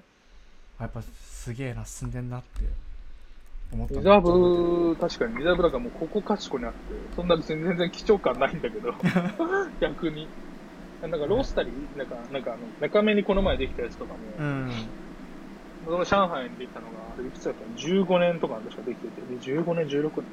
[0.77, 2.61] あやっぱすげえな進んでんなって
[3.73, 3.93] 思っう。
[3.93, 5.37] たリザーブ、確かに。
[5.37, 6.79] リザーブだからもうここかしこにあって、
[7.15, 8.93] そんな別に全然貴重感ないんだけど、
[9.81, 10.29] 逆に。
[11.01, 11.97] なんかロースタリー？
[11.97, 14.69] なんか、なんかあの、中目にこの前できたやつとかも、うん。
[15.83, 17.65] その上海にできたのが、あれいくつだった？
[17.65, 20.31] の ?15 年とか確かできてて、で15年、16年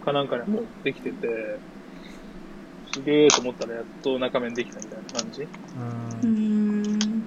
[0.00, 1.26] かなんかにもうできてて、
[2.92, 5.42] すげえと思ったらやっと中目にできたみたいな感じ。
[5.42, 5.46] う
[6.22, 6.28] うん。
[6.28, 7.26] ん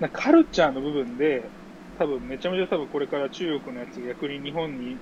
[0.00, 1.50] なカルチャーの部分で、
[1.98, 4.96] 多分めちゃめちゃ多分これから中国のやつが逆に日本に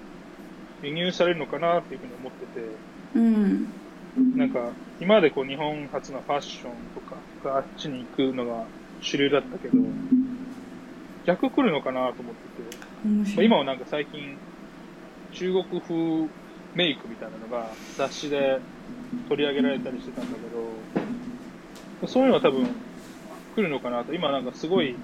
[0.82, 2.66] 輸入されるのかなっていうふうに思ってて、
[3.14, 3.72] うん
[4.36, 8.64] なんか今までこう日本初のファッションとかがあっちに行くのが
[9.02, 9.74] 主流だったけど、
[11.26, 12.62] 逆来るのかなと思って
[13.04, 14.38] て、まあ今はなんか最近
[15.32, 15.94] 中国風
[16.74, 18.58] メイクみたいなのが雑誌で
[19.28, 22.66] 取り上げられたりしてたんだけど、そういうのは多分
[23.54, 24.14] 来るのかなと。
[24.14, 24.94] 今なんかすごい、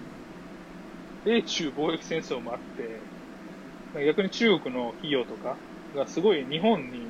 [1.24, 5.56] 米中貿易戦争もあって、逆に中国の企業とか
[5.94, 7.06] がすごい日本に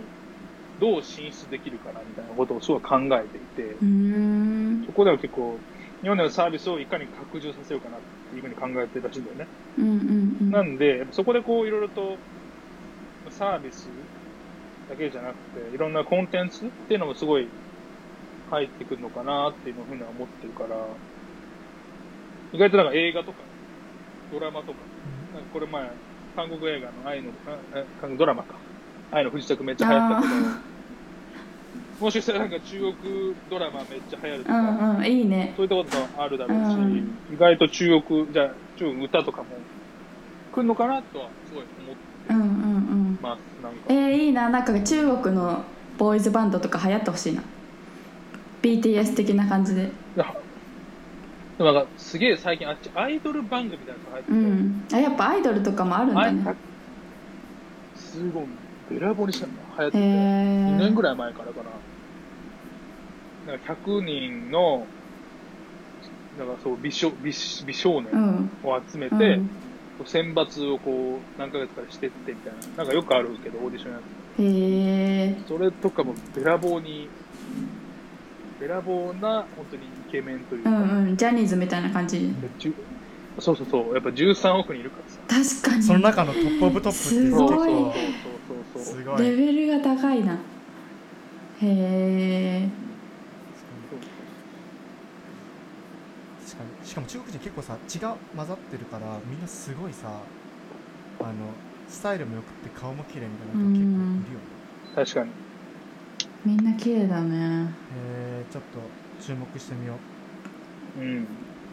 [0.78, 5.58] どう進出できるかなみたいなことをすごい考えていて、うんそこでは結構
[6.02, 8.00] 日本でのサービスをいかに拡充させようかなっ
[8.30, 9.46] ていうふうに考えてるらしいんだよね。
[9.78, 12.18] うんうんうんなんで、そこでこういろいろと
[13.30, 13.88] サービス
[14.88, 17.48] だけじゃなくて、いろんなコンテンツっていうのもすごい
[18.50, 20.76] 入ってくるのかなっていうふうには思ってるから、
[22.52, 23.51] 意外となんか映画とか、
[24.32, 24.78] ドラマとか、
[25.34, 25.90] なんかこれ前、
[26.34, 28.54] 韓国映画の愛の、ああ韓国ドラマか。
[29.10, 30.34] 愛の不時着めっちゃ流行ったけど、
[32.00, 32.94] もしかしたらなんか中国
[33.50, 35.06] ドラマめっちゃ流行るとうか、んうん。
[35.06, 35.52] いいね。
[35.56, 36.96] そういったこともあるだろうし、うん。
[37.32, 39.48] 意外と中国、じゃあ中国歌とかも
[40.52, 43.18] 来るのかなとはすごい思ってうんうんうん。
[43.20, 43.62] ます。
[43.62, 43.78] なんか。
[43.88, 44.48] えー、いいな。
[44.48, 45.62] なんか中国の
[45.98, 47.42] ボーイズバンドとか流行ってほしいな。
[48.62, 49.82] BTS 的な感じで。
[49.82, 50.34] いや
[51.58, 54.84] でもなんかすげえ最近あっちアイドル番組みたいなのが入ってて、うん。
[54.92, 56.54] あやっぱアイドルとかもあるんだね。
[57.94, 58.44] すごい。
[58.90, 61.62] べらぼうにしたの流行ってへて、2年ぐらい前からか
[63.46, 63.52] な。
[63.52, 64.86] なんか100人の、
[66.38, 67.32] なんかそう美少美
[67.66, 68.50] 美少年うん。
[68.64, 69.50] を集めて、うん。
[70.06, 74.02] 選抜をこう何ヶ月かしてってみたいな、なんかよくあるけど、オーディションやつ。
[74.42, 74.44] へ
[75.28, 77.08] えそれとかもべらぼうに、
[78.62, 82.30] べらぼうな本当にイケメンというか、んうんジャニーズみたいな感じ。
[83.40, 85.20] そうそうそう、やっぱ13億人いるからさ。
[85.26, 85.82] 確かに。
[85.82, 87.50] その中のトップオブトップってすごい。
[87.50, 88.84] そうそうそう結そうそうそう。
[88.84, 89.24] 構すごい。
[89.24, 90.34] レベルが高いな。
[91.62, 92.68] へえ
[96.48, 96.86] 確かに。
[96.86, 100.30] しかも中国人結構さ血が混ざってるからみんなすごいさ
[101.20, 104.62] あのスタイルもよくって顔も綺麗みたいな人結構いるよね。
[104.94, 105.41] 確かに。
[106.44, 107.64] みんな綺麗だね。
[107.64, 108.78] へえちょっと
[109.24, 109.94] 注目してみよ
[110.98, 111.00] う。
[111.00, 111.26] うん。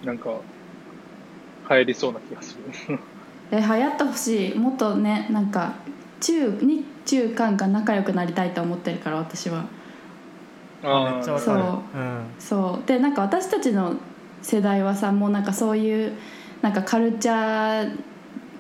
[0.04, 0.30] なんか、
[1.70, 2.58] 流行りそうな気がす
[2.88, 3.00] る。
[3.52, 4.58] え流行ってほしい。
[4.58, 5.74] もっとねなんか
[6.22, 9.66] 中日中韓が仲良くなりたいと思ってるから私は。
[10.84, 11.60] あめっちゃわかる。
[11.62, 11.98] そう。
[11.98, 12.26] うん。
[12.38, 12.88] そう。
[12.88, 13.96] でなんか私たちの
[14.42, 16.14] 世代はさもうなんかそういう
[16.62, 17.98] なんかカルチャー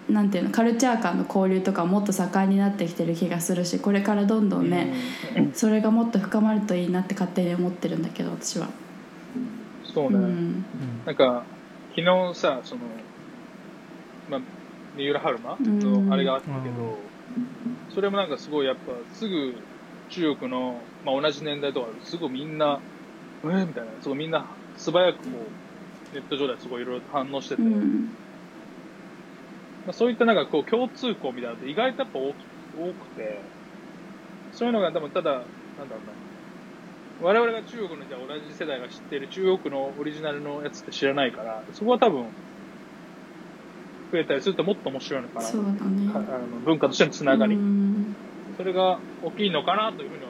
[0.09, 4.93] なんていうのカルチャー間の交流とかもっと盛んになってきてる気がするしこれからどんどんね、
[5.37, 5.53] うん。
[5.53, 8.69] それがもっと深まるといいなって勝手に思ってるんだけど私は、
[9.93, 10.17] そうね。
[10.17, 10.65] うん。
[11.05, 11.43] なんか、
[11.95, 12.81] 昨日さ、その、
[14.29, 14.41] まあ、
[14.95, 16.07] 三浦春馬うん。
[16.07, 16.97] のあれがあったけど、うん。
[17.93, 19.55] それもなんかすごいやっぱ、すぐ
[20.09, 22.79] 中国の、まあ同じ年代とかすごいみんな、
[23.43, 24.45] えー、みたいな、すごいみんな
[24.77, 25.23] 素早くこ
[26.11, 28.09] う、ネット上ですごいいろいろ反応してて、まうん
[29.89, 32.35] あ、そういったなんかこう共通項みたいなのって意外とやっぱ多く
[33.15, 33.41] て、
[34.53, 35.45] そういうのが多分ただ、なんだ
[35.95, 36.01] ろ
[37.21, 42.25] うな、我々が中国のじゃあ同じ世代が知っている中国のオリジナルのやつって知らないから、そこは多分、
[44.11, 45.41] 増えたりするともっと面白いのかな。
[45.45, 46.11] そうだね。
[46.11, 48.15] かあの文化としてのつながり、うん。
[48.57, 50.29] それが大きいのかなというふうには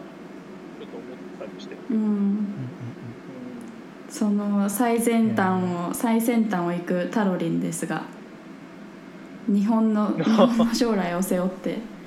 [0.79, 2.47] ちょっと思ったりして、うん。
[4.09, 8.03] その最先端を最先端を行くタロリンですが
[9.49, 10.57] 日本の日本。
[10.57, 11.73] の将来を背負って。
[11.73, 11.99] うん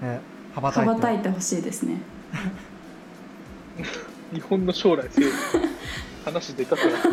[0.00, 0.20] ね
[0.54, 2.00] 羽ばたいてほしいですね。
[4.32, 5.22] 日本の将来性
[6.24, 7.08] 話でかくなって。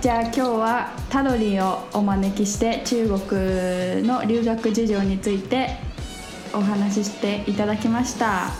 [0.00, 5.76] じゃあ今日はタロリンをお招きして中国の留学事情について
[6.54, 8.50] お話ししていただきました。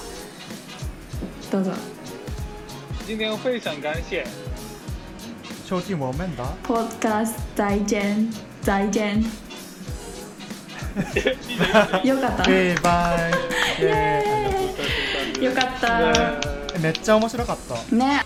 [1.50, 1.72] どうぞ。
[3.06, 4.47] 今天非常感謝
[5.68, 8.26] 賞金我们的 Podcast 再见
[8.62, 9.22] 再见
[12.02, 13.16] よかったバイバ
[13.78, 18.22] イイエーイよかっためっちゃ面白かったね